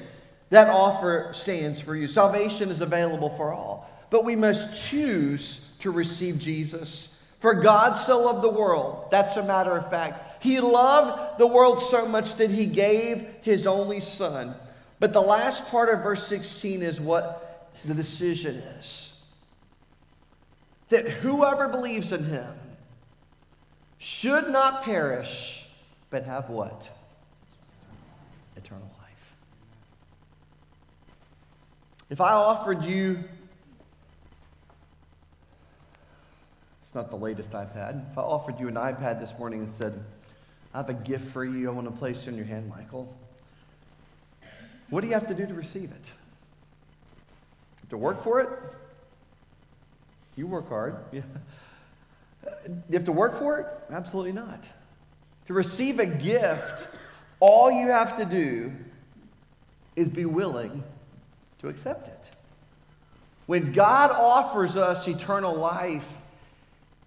that 0.49 0.67
offer 0.67 1.29
stands 1.31 1.79
for 1.79 1.95
you. 1.95 2.09
Salvation 2.09 2.69
is 2.69 2.81
available 2.81 3.29
for 3.29 3.53
all. 3.53 3.89
But 4.09 4.25
we 4.25 4.35
must 4.35 4.89
choose 4.89 5.65
to 5.79 5.91
receive 5.91 6.39
Jesus. 6.39 7.17
For 7.39 7.53
God 7.53 7.93
so 7.93 8.25
loved 8.25 8.43
the 8.43 8.49
world, 8.49 9.07
that's 9.09 9.37
a 9.37 9.43
matter 9.43 9.75
of 9.77 9.89
fact. 9.89 10.43
He 10.43 10.59
loved 10.59 11.39
the 11.39 11.47
world 11.47 11.81
so 11.81 12.05
much 12.05 12.35
that 12.35 12.51
He 12.51 12.65
gave 12.65 13.25
His 13.43 13.65
only 13.65 14.01
Son 14.01 14.55
but 15.01 15.13
the 15.13 15.21
last 15.21 15.65
part 15.65 15.89
of 15.89 16.03
verse 16.03 16.27
16 16.27 16.83
is 16.83 17.01
what 17.01 17.71
the 17.85 17.95
decision 17.95 18.57
is 18.79 19.19
that 20.89 21.09
whoever 21.09 21.67
believes 21.67 22.11
in 22.11 22.23
him 22.23 22.53
should 23.97 24.49
not 24.49 24.83
perish, 24.83 25.65
but 26.11 26.25
have 26.25 26.51
what? 26.51 26.87
Eternal 28.55 28.91
life. 28.99 29.33
If 32.11 32.21
I 32.21 32.33
offered 32.33 32.83
you, 32.83 33.23
it's 36.79 36.93
not 36.93 37.09
the 37.09 37.17
latest 37.17 37.51
iPad, 37.53 38.11
if 38.11 38.17
I 38.19 38.21
offered 38.21 38.59
you 38.59 38.67
an 38.67 38.75
iPad 38.75 39.19
this 39.19 39.33
morning 39.39 39.61
and 39.61 39.69
said, 39.69 39.99
I 40.75 40.77
have 40.77 40.89
a 40.89 40.93
gift 40.93 41.31
for 41.31 41.43
you, 41.43 41.69
I 41.69 41.73
want 41.73 41.87
to 41.87 41.97
place 41.97 42.19
it 42.19 42.27
in 42.27 42.35
your 42.35 42.45
hand, 42.45 42.69
Michael. 42.69 43.11
What 44.91 45.01
do 45.01 45.07
you 45.07 45.13
have 45.13 45.27
to 45.27 45.33
do 45.33 45.47
to 45.47 45.53
receive 45.53 45.89
it? 45.91 46.11
To 47.89 47.97
work 47.97 48.23
for 48.23 48.41
it? 48.41 48.49
You 50.35 50.45
work 50.45 50.69
hard. 50.69 50.97
You 52.89 52.93
have 52.93 53.05
to 53.05 53.11
work 53.11 53.37
for 53.37 53.59
it? 53.59 53.67
Absolutely 53.91 54.31
not. 54.31 54.63
To 55.45 55.53
receive 55.53 55.99
a 55.99 56.07
gift, 56.07 56.87
all 57.39 57.69
you 57.69 57.89
have 57.89 58.17
to 58.17 58.25
do 58.25 58.71
is 59.95 60.09
be 60.09 60.25
willing 60.25 60.83
to 61.59 61.69
accept 61.69 62.07
it. 62.07 62.31
When 63.45 63.71
God 63.73 64.09
offers 64.09 64.75
us 64.75 65.07
eternal 65.07 65.55
life, 65.55 66.07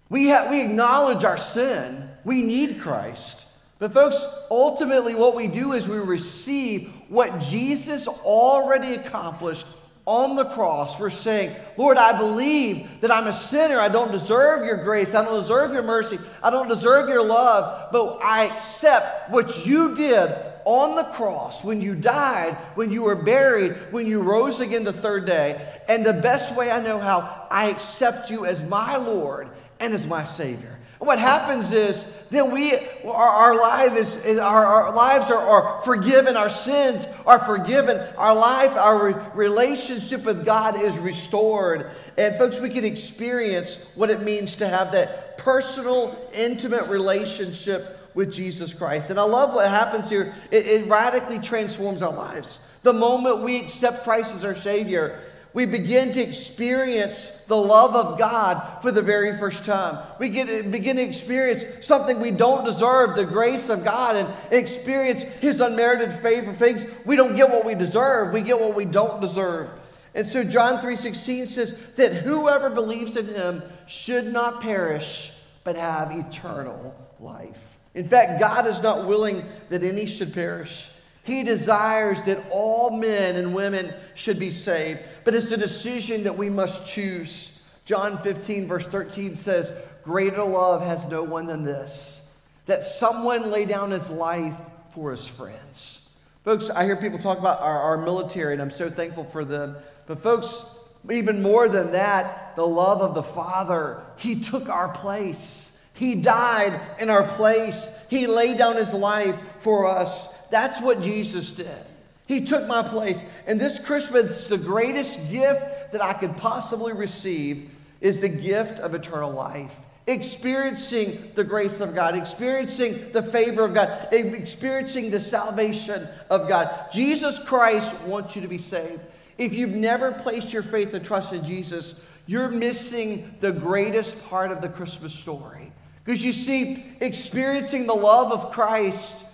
we, 0.07 0.29
ha- 0.29 0.47
we 0.49 0.61
acknowledge 0.61 1.25
our 1.25 1.37
sin. 1.37 2.09
We 2.23 2.41
need 2.41 2.79
Christ. 2.79 3.45
But, 3.77 3.91
folks, 3.91 4.23
ultimately, 4.49 5.15
what 5.15 5.35
we 5.35 5.47
do 5.47 5.73
is 5.73 5.89
we 5.89 5.97
receive 5.97 6.93
what 7.09 7.39
Jesus 7.39 8.07
already 8.07 8.95
accomplished 8.95 9.67
on 10.05 10.35
the 10.35 10.45
cross. 10.45 10.99
We're 10.99 11.09
saying, 11.09 11.55
Lord, 11.77 11.97
I 11.97 12.17
believe 12.17 12.87
that 13.01 13.11
I'm 13.11 13.27
a 13.27 13.33
sinner. 13.33 13.79
I 13.79 13.87
don't 13.87 14.11
deserve 14.11 14.65
your 14.65 14.83
grace. 14.83 15.15
I 15.15 15.23
don't 15.23 15.39
deserve 15.39 15.73
your 15.73 15.83
mercy. 15.83 16.19
I 16.43 16.51
don't 16.51 16.67
deserve 16.67 17.09
your 17.09 17.25
love. 17.25 17.91
But 17.91 18.19
I 18.23 18.45
accept 18.45 19.31
what 19.31 19.65
you 19.65 19.95
did 19.95 20.31
on 20.65 20.95
the 20.95 21.03
cross 21.03 21.63
when 21.63 21.81
you 21.81 21.95
died, 21.95 22.55
when 22.75 22.91
you 22.91 23.03
were 23.03 23.15
buried, 23.15 23.91
when 23.91 24.05
you 24.05 24.21
rose 24.21 24.59
again 24.59 24.83
the 24.83 24.93
third 24.93 25.25
day. 25.25 25.79
And 25.87 26.05
the 26.05 26.13
best 26.13 26.55
way 26.55 26.69
I 26.69 26.79
know 26.79 26.99
how, 26.99 27.47
I 27.49 27.69
accept 27.69 28.29
you 28.29 28.45
as 28.45 28.61
my 28.61 28.97
Lord 28.97 29.49
and 29.79 29.93
as 29.93 30.05
my 30.05 30.25
Savior. 30.25 30.77
What 30.99 31.19
happens 31.19 31.71
is 31.71 32.07
then 32.29 32.51
we 32.51 32.73
our, 33.03 33.13
our 33.13 33.55
life 33.55 33.97
is, 33.97 34.15
is 34.17 34.37
our, 34.37 34.65
our, 34.65 34.95
lives 34.95 35.29
are, 35.29 35.39
are, 35.39 35.81
forgiven, 35.83 36.37
our 36.37 36.49
sins 36.49 37.05
are 37.25 37.45
forgiven, 37.45 38.01
our 38.17 38.33
life, 38.33 38.71
our 38.71 39.07
re- 39.07 39.15
relationship 39.33 40.23
with 40.23 40.45
God 40.45 40.81
is 40.81 40.97
restored. 40.97 41.91
And 42.17 42.37
folks, 42.37 42.59
we 42.59 42.69
can 42.69 42.85
experience 42.85 43.77
what 43.95 44.09
it 44.09 44.21
means 44.21 44.55
to 44.57 44.67
have 44.67 44.93
that 44.93 45.37
personal, 45.37 46.17
intimate 46.33 46.87
relationship 46.87 47.99
with 48.13 48.31
Jesus 48.31 48.73
Christ. 48.73 49.09
And 49.09 49.19
I 49.19 49.23
love 49.23 49.53
what 49.53 49.69
happens 49.69 50.09
here. 50.09 50.33
It, 50.49 50.65
it 50.65 50.87
radically 50.87 51.39
transforms 51.39 52.01
our 52.01 52.13
lives. 52.13 52.61
The 52.83 52.93
moment 52.93 53.39
we 53.39 53.59
accept 53.59 54.05
Christ 54.05 54.33
as 54.33 54.45
our 54.45 54.55
Savior, 54.55 55.19
we 55.55 55.65
begin 55.65 56.11
to 56.11 56.21
experience 56.21 57.29
the 57.47 57.55
love 57.55 57.95
of 57.95 58.19
God 58.19 58.81
for 58.81 58.91
the 58.91 59.01
very 59.01 59.37
first 59.37 59.63
time. 59.63 60.05
We 60.19 60.27
get, 60.27 60.69
begin 60.69 60.97
to 60.97 61.01
experience 61.01 61.63
something 61.87 62.19
we 62.19 62.31
don't 62.31 62.65
deserve, 62.65 63.15
the 63.15 63.23
grace 63.23 63.69
of 63.69 63.85
God, 63.85 64.17
and 64.17 64.27
experience 64.51 65.23
His 65.23 65.61
unmerited 65.61 66.11
favor. 66.19 66.53
Things 66.53 66.85
we 67.05 67.15
don't 67.15 67.37
get 67.37 67.49
what 67.49 67.63
we 67.63 67.73
deserve, 67.73 68.33
we 68.33 68.41
get 68.41 68.59
what 68.59 68.75
we 68.75 68.83
don't 68.83 69.21
deserve. 69.21 69.71
And 70.13 70.27
so 70.27 70.43
John 70.43 70.81
3:16 70.81 71.47
says 71.47 71.73
that 71.95 72.11
whoever 72.11 72.69
believes 72.69 73.15
in 73.15 73.27
him 73.27 73.63
should 73.87 74.31
not 74.31 74.59
perish 74.59 75.31
but 75.63 75.77
have 75.77 76.11
eternal 76.11 76.93
life. 77.21 77.77
In 77.93 78.09
fact, 78.09 78.41
God 78.41 78.67
is 78.67 78.81
not 78.81 79.07
willing 79.07 79.45
that 79.69 79.83
any 79.83 80.05
should 80.05 80.33
perish. 80.33 80.89
He 81.25 81.43
desires 81.43 82.21
that 82.23 82.45
all 82.51 82.91
men 82.91 83.35
and 83.35 83.53
women 83.53 83.93
should 84.13 84.39
be 84.39 84.51
saved, 84.51 84.99
but 85.23 85.33
it's 85.33 85.51
a 85.51 85.57
decision 85.57 86.23
that 86.23 86.37
we 86.37 86.49
must 86.49 86.85
choose. 86.85 87.63
John 87.83 88.19
15, 88.19 88.67
verse 88.67 88.85
13 88.85 89.35
says, 89.35 89.73
Greater 90.03 90.43
love 90.43 90.83
has 90.83 91.03
no 91.05 91.23
one 91.23 91.47
than 91.47 91.63
this, 91.63 92.31
that 92.67 92.85
someone 92.85 93.49
lay 93.49 93.65
down 93.65 93.89
his 93.89 94.07
life 94.07 94.55
for 94.93 95.11
his 95.11 95.27
friends. 95.27 96.09
Folks, 96.43 96.69
I 96.69 96.85
hear 96.85 96.95
people 96.95 97.17
talk 97.17 97.39
about 97.39 97.59
our, 97.59 97.79
our 97.79 97.97
military, 97.97 98.53
and 98.53 98.61
I'm 98.61 98.69
so 98.69 98.87
thankful 98.87 99.23
for 99.23 99.43
them. 99.43 99.75
But, 100.05 100.21
folks, 100.21 100.63
even 101.11 101.41
more 101.41 101.67
than 101.67 101.91
that, 101.93 102.55
the 102.55 102.67
love 102.67 103.01
of 103.01 103.15
the 103.15 103.23
Father, 103.23 104.03
He 104.17 104.41
took 104.41 104.69
our 104.69 104.89
place. 104.89 105.79
He 105.95 106.13
died 106.13 106.79
in 106.99 107.09
our 107.09 107.23
place. 107.23 107.99
He 108.11 108.27
laid 108.27 108.59
down 108.59 108.75
His 108.75 108.93
life 108.93 109.35
for 109.59 109.87
us. 109.87 110.34
That's 110.51 110.81
what 110.81 111.01
Jesus 111.01 111.51
did. 111.51 111.85
He 112.27 112.45
took 112.45 112.67
my 112.67 112.81
place. 112.81 113.23
And 113.45 113.59
this 113.59 113.79
Christmas, 113.79 114.47
the 114.47 114.57
greatest 114.57 115.19
gift 115.29 115.91
that 115.91 116.01
I 116.01 116.13
could 116.13 116.37
possibly 116.37 116.93
receive 116.93 117.69
is 118.01 118.19
the 118.19 118.29
gift 118.29 118.79
of 118.79 118.95
eternal 118.95 119.31
life. 119.31 119.71
Experiencing 120.07 121.31
the 121.33 121.43
grace 121.43 121.79
of 121.79 121.95
God, 121.95 122.15
experiencing 122.15 123.11
the 123.11 123.23
favor 123.23 123.65
of 123.65 123.73
God, 123.73 124.09
experiencing 124.11 125.09
the 125.09 125.19
salvation 125.19 126.07
of 126.29 126.47
God. 126.47 126.91
Jesus 126.91 127.39
Christ 127.39 127.93
wants 128.01 128.35
you 128.35 128.41
to 128.43 128.47
be 128.47 128.59
saved. 128.59 129.01
If 129.37 129.53
you've 129.53 129.71
never 129.71 130.11
placed 130.11 130.53
your 130.53 130.61
faith 130.61 130.93
and 130.93 131.03
trust 131.03 131.33
in 131.33 131.43
Jesus, 131.43 131.95
you're 132.27 132.49
missing 132.49 133.35
the 133.39 133.51
greatest 133.51 134.23
part 134.27 134.51
of 134.51 134.61
the 134.61 134.69
Christmas 134.69 135.13
story. 135.13 135.71
Because 136.03 136.23
you 136.23 136.33
see, 136.33 136.85
experiencing 137.01 137.87
the 137.87 137.95
love 137.95 138.31
of 138.31 138.51
Christ 138.51 139.24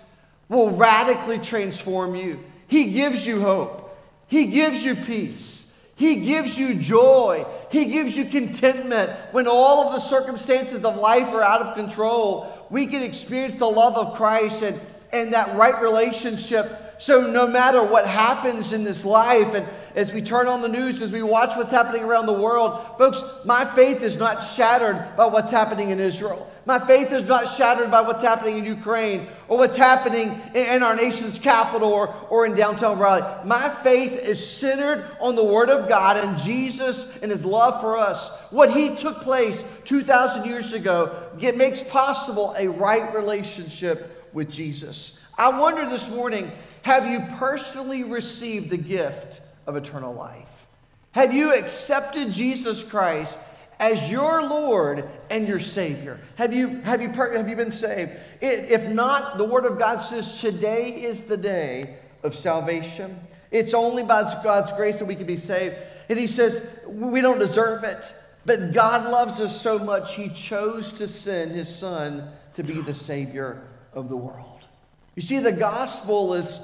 will 0.48 0.70
radically 0.70 1.38
transform 1.38 2.14
you. 2.14 2.40
He 2.66 2.92
gives 2.92 3.26
you 3.26 3.40
hope, 3.40 3.96
He 4.26 4.46
gives 4.46 4.84
you 4.84 4.94
peace, 4.94 5.72
He 5.96 6.16
gives 6.16 6.58
you 6.58 6.74
joy, 6.74 7.46
He 7.70 7.86
gives 7.86 8.16
you 8.16 8.26
contentment. 8.26 9.10
When 9.32 9.46
all 9.46 9.86
of 9.86 9.92
the 9.92 10.00
circumstances 10.00 10.84
of 10.84 10.96
life 10.96 11.32
are 11.32 11.42
out 11.42 11.62
of 11.62 11.74
control, 11.74 12.66
we 12.70 12.86
can 12.86 13.02
experience 13.02 13.58
the 13.58 13.66
love 13.66 13.96
of 13.96 14.16
Christ 14.16 14.62
and, 14.62 14.80
and 15.12 15.32
that 15.32 15.56
right 15.56 15.80
relationship 15.82 16.82
so, 17.02 17.26
no 17.26 17.48
matter 17.48 17.82
what 17.82 18.06
happens 18.06 18.72
in 18.72 18.84
this 18.84 19.04
life, 19.04 19.54
and 19.54 19.66
as 19.94 20.12
we 20.12 20.22
turn 20.22 20.48
on 20.48 20.62
the 20.62 20.68
news, 20.68 21.02
as 21.02 21.12
we 21.12 21.22
watch 21.22 21.56
what's 21.56 21.70
happening 21.70 22.02
around 22.02 22.26
the 22.26 22.32
world, 22.32 22.80
folks, 22.98 23.22
my 23.44 23.64
faith 23.64 24.02
is 24.02 24.16
not 24.16 24.40
shattered 24.40 25.16
by 25.16 25.26
what's 25.26 25.50
happening 25.50 25.90
in 25.90 26.00
Israel. 26.00 26.48
My 26.64 26.78
faith 26.78 27.10
is 27.10 27.24
not 27.24 27.52
shattered 27.54 27.90
by 27.90 28.02
what's 28.02 28.22
happening 28.22 28.58
in 28.58 28.64
Ukraine 28.64 29.26
or 29.48 29.58
what's 29.58 29.76
happening 29.76 30.40
in 30.54 30.82
our 30.82 30.94
nation's 30.94 31.38
capital 31.38 31.88
or, 31.88 32.14
or 32.30 32.46
in 32.46 32.54
downtown 32.54 33.00
Raleigh. 33.00 33.44
My 33.44 33.68
faith 33.82 34.12
is 34.12 34.44
centered 34.44 35.10
on 35.20 35.34
the 35.34 35.44
Word 35.44 35.70
of 35.70 35.88
God 35.88 36.16
and 36.16 36.38
Jesus 36.38 37.16
and 37.20 37.32
His 37.32 37.44
love 37.44 37.80
for 37.80 37.96
us. 37.96 38.30
What 38.50 38.70
He 38.70 38.94
took 38.94 39.20
place 39.22 39.64
2,000 39.86 40.44
years 40.44 40.72
ago 40.72 41.16
it 41.40 41.56
makes 41.56 41.82
possible 41.82 42.54
a 42.56 42.68
right 42.68 43.12
relationship 43.12 44.30
with 44.32 44.48
Jesus. 44.48 45.20
I 45.36 45.58
wonder 45.58 45.88
this 45.88 46.08
morning 46.08 46.52
have 46.82 47.06
you 47.06 47.20
personally 47.38 48.04
received 48.04 48.70
the 48.70 48.76
gift 48.76 49.40
of 49.66 49.76
eternal 49.76 50.14
life? 50.14 50.66
Have 51.12 51.32
you 51.32 51.54
accepted 51.54 52.32
Jesus 52.32 52.82
Christ 52.82 53.36
as 53.78 54.10
your 54.10 54.42
Lord 54.42 55.08
and 55.28 55.46
your 55.46 55.60
Savior? 55.60 56.20
Have 56.36 56.52
you, 56.52 56.80
have 56.80 57.02
you, 57.02 57.10
have 57.10 57.48
you 57.48 57.56
been 57.56 57.72
saved? 57.72 58.12
If 58.40 58.88
not, 58.88 59.38
the 59.38 59.44
Word 59.44 59.66
of 59.66 59.78
God 59.78 59.98
says 59.98 60.40
today 60.40 61.02
is 61.02 61.22
the 61.22 61.36
day 61.36 61.96
of 62.22 62.34
salvation. 62.34 63.18
It's 63.50 63.74
only 63.74 64.02
by 64.02 64.22
God's 64.42 64.72
grace 64.72 64.98
that 64.98 65.04
we 65.04 65.16
can 65.16 65.26
be 65.26 65.36
saved. 65.36 65.76
And 66.08 66.18
He 66.18 66.26
says 66.26 66.66
we 66.86 67.20
don't 67.20 67.38
deserve 67.38 67.84
it, 67.84 68.14
but 68.46 68.72
God 68.72 69.10
loves 69.10 69.40
us 69.40 69.60
so 69.60 69.78
much, 69.78 70.14
He 70.14 70.30
chose 70.30 70.92
to 70.94 71.06
send 71.06 71.52
His 71.52 71.74
Son 71.74 72.30
to 72.54 72.62
be 72.62 72.80
the 72.80 72.94
Savior 72.94 73.62
of 73.92 74.08
the 74.08 74.16
world. 74.16 74.66
You 75.14 75.22
see, 75.22 75.38
the 75.38 75.52
gospel 75.52 76.34
is 76.34 76.60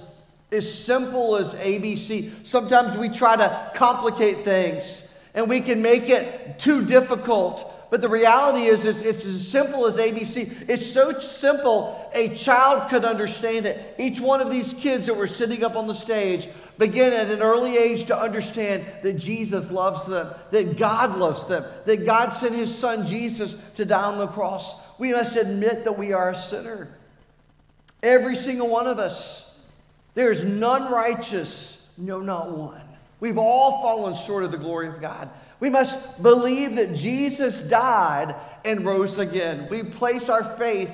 as 0.51 0.73
simple 0.73 1.37
as 1.37 1.55
ABC. 1.55 2.47
Sometimes 2.47 2.97
we 2.97 3.09
try 3.09 3.37
to 3.37 3.71
complicate 3.75 4.45
things 4.45 5.13
and 5.35 5.49
we 5.49 5.61
can 5.61 5.83
make 5.83 6.09
it 6.09 6.59
too 6.59 6.85
difficult. 6.85 7.75
But 7.91 8.03
the 8.03 8.09
reality 8.09 8.67
is, 8.67 8.85
is 8.85 9.01
it's 9.01 9.25
as 9.25 9.47
simple 9.47 9.87
as 9.87 9.97
ABC. 9.97 10.69
It's 10.69 10.91
so 10.91 11.21
simple, 11.21 12.11
a 12.13 12.35
child 12.35 12.91
could 12.91 13.05
understand 13.05 13.65
it. 13.65 13.95
Each 13.99 14.21
one 14.21 14.41
of 14.41 14.51
these 14.51 14.75
kids 14.75 15.07
that 15.07 15.15
were 15.15 15.27
sitting 15.27 15.65
up 15.65 15.75
on 15.75 15.87
the 15.87 15.95
stage 15.95 16.49
begin 16.77 17.13
at 17.13 17.31
an 17.31 17.41
early 17.41 17.79
age 17.79 18.07
to 18.07 18.19
understand 18.19 18.85
that 19.03 19.15
Jesus 19.15 19.71
loves 19.71 20.05
them, 20.05 20.35
that 20.51 20.77
God 20.77 21.17
loves 21.17 21.47
them, 21.47 21.65
that 21.87 22.05
God 22.05 22.33
sent 22.33 22.55
his 22.55 22.75
son 22.75 23.07
Jesus 23.07 23.57
to 23.77 23.87
die 23.87 24.03
on 24.03 24.19
the 24.19 24.27
cross. 24.27 24.75
We 24.99 25.13
must 25.13 25.37
admit 25.37 25.85
that 25.85 25.97
we 25.97 26.13
are 26.13 26.31
a 26.31 26.35
sinner. 26.35 26.89
Every 28.03 28.37
single 28.37 28.69
one 28.69 28.87
of 28.87 28.99
us. 28.99 29.48
There 30.19 30.33
is 30.33 30.43
none 30.43 30.91
righteous, 30.91 31.81
no, 31.97 32.19
not 32.19 32.51
one. 32.51 32.83
We've 33.21 33.39
all 33.39 33.81
fallen 33.81 34.17
short 34.17 34.43
of 34.43 34.51
the 34.51 34.59
glory 34.59 34.89
of 34.89 35.01
God. 35.01 35.31
We 35.61 35.71
must 35.71 36.21
believe 36.21 36.75
that 36.75 36.97
Jesus 36.97 37.61
died 37.61 38.35
and 38.65 38.85
rose 38.85 39.21
again. 39.21 39.69
We 39.71 39.85
place 39.85 40.29
our 40.29 40.43
faith 40.43 40.91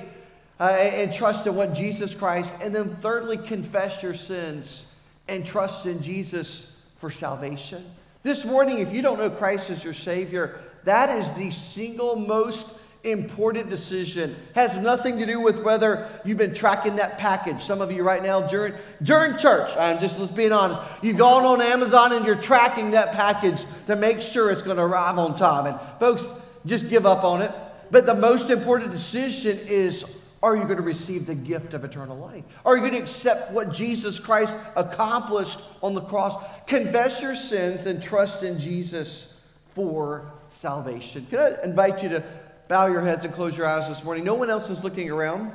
uh, 0.59 0.65
and 0.65 1.11
trust 1.11 1.47
in 1.47 1.55
what 1.55 1.73
Jesus 1.73 2.13
Christ, 2.13 2.53
and 2.61 2.75
then 2.75 2.97
thirdly, 2.97 3.37
confess 3.37 4.03
your 4.03 4.13
sins 4.13 4.85
and 5.27 5.43
trust 5.43 5.87
in 5.87 6.03
Jesus 6.03 6.75
for 6.97 7.09
salvation. 7.09 7.83
This 8.21 8.45
morning, 8.45 8.77
if 8.77 8.93
you 8.93 9.01
don't 9.01 9.17
know 9.17 9.31
Christ 9.31 9.71
as 9.71 9.83
your 9.83 9.95
Savior, 9.95 10.59
that 10.83 11.09
is 11.09 11.33
the 11.33 11.49
single 11.49 12.15
most 12.15 12.67
important 13.11 13.69
decision. 13.69 14.35
Has 14.53 14.77
nothing 14.77 15.17
to 15.19 15.25
do 15.25 15.39
with 15.39 15.61
whether 15.61 16.09
you've 16.23 16.37
been 16.37 16.53
tracking 16.53 16.95
that 16.97 17.17
package. 17.17 17.63
Some 17.63 17.81
of 17.81 17.91
you 17.91 18.03
right 18.03 18.23
now 18.23 18.47
during 18.47 18.73
during 19.03 19.37
church, 19.37 19.75
I'm 19.77 19.99
just 19.99 20.19
let's 20.19 20.31
being 20.31 20.51
honest. 20.51 20.81
You've 21.01 21.17
gone 21.17 21.45
on 21.45 21.61
Amazon 21.61 22.13
and 22.13 22.25
you're 22.25 22.35
tracking 22.35 22.91
that 22.91 23.13
package 23.13 23.65
to 23.87 23.95
make 23.95 24.21
sure 24.21 24.51
it's 24.51 24.61
going 24.61 24.77
to 24.77 24.83
arrive 24.83 25.17
on 25.17 25.35
time. 25.35 25.67
And 25.67 25.79
folks, 25.99 26.31
just 26.65 26.89
give 26.89 27.05
up 27.05 27.23
on 27.23 27.41
it. 27.41 27.51
But 27.91 28.05
the 28.05 28.15
most 28.15 28.49
important 28.49 28.91
decision 28.91 29.59
is 29.59 30.05
are 30.43 30.55
you 30.55 30.63
going 30.65 30.77
to 30.77 30.83
receive 30.83 31.25
the 31.25 31.33
gift 31.33 31.73
of 31.73 31.83
eternal 31.83 32.17
life? 32.17 32.43
Are 32.65 32.75
you 32.75 32.81
going 32.81 32.93
to 32.93 32.99
accept 32.99 33.51
what 33.51 33.71
Jesus 33.71 34.19
Christ 34.19 34.57
accomplished 34.75 35.59
on 35.81 35.95
the 35.95 36.01
cross? 36.01 36.35
Confess 36.67 37.19
your 37.19 37.35
sins 37.35 37.87
and 37.87 38.01
trust 38.01 38.43
in 38.43 38.59
Jesus 38.59 39.39
for 39.73 40.31
salvation. 40.49 41.25
Can 41.31 41.39
I 41.39 41.63
invite 41.63 42.03
you 42.03 42.09
to 42.09 42.23
bow 42.67 42.87
your 42.87 43.01
heads 43.01 43.25
and 43.25 43.33
close 43.33 43.57
your 43.57 43.67
eyes 43.67 43.87
this 43.87 44.03
morning. 44.03 44.23
No 44.23 44.35
one 44.35 44.49
else 44.49 44.69
is 44.69 44.83
looking 44.83 45.09
around. 45.09 45.51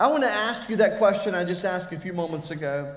I 0.00 0.06
want 0.06 0.22
to 0.22 0.30
ask 0.30 0.68
you 0.68 0.76
that 0.76 0.98
question 0.98 1.34
I 1.34 1.44
just 1.44 1.64
asked 1.64 1.92
a 1.92 1.98
few 1.98 2.12
moments 2.12 2.50
ago. 2.50 2.94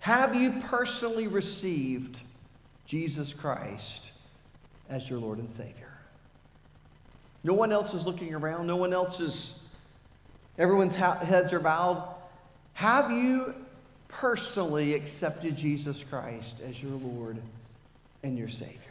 Have 0.00 0.34
you 0.34 0.62
personally 0.68 1.26
received 1.26 2.20
Jesus 2.86 3.32
Christ 3.32 4.12
as 4.88 5.08
your 5.08 5.18
Lord 5.18 5.38
and 5.38 5.50
Savior? 5.50 5.92
No 7.42 7.54
one 7.54 7.72
else 7.72 7.92
is 7.92 8.06
looking 8.06 8.34
around. 8.34 8.66
No 8.66 8.76
one 8.76 8.92
else 8.92 9.20
is, 9.20 9.62
everyone's 10.58 10.94
heads 10.94 11.52
are 11.52 11.60
bowed. 11.60 12.06
Have 12.74 13.10
you 13.10 13.54
personally 14.08 14.94
accepted 14.94 15.56
Jesus 15.56 16.04
Christ 16.08 16.58
as 16.66 16.82
your 16.82 16.92
Lord 16.92 17.38
and 18.22 18.38
your 18.38 18.48
Savior? 18.48 18.83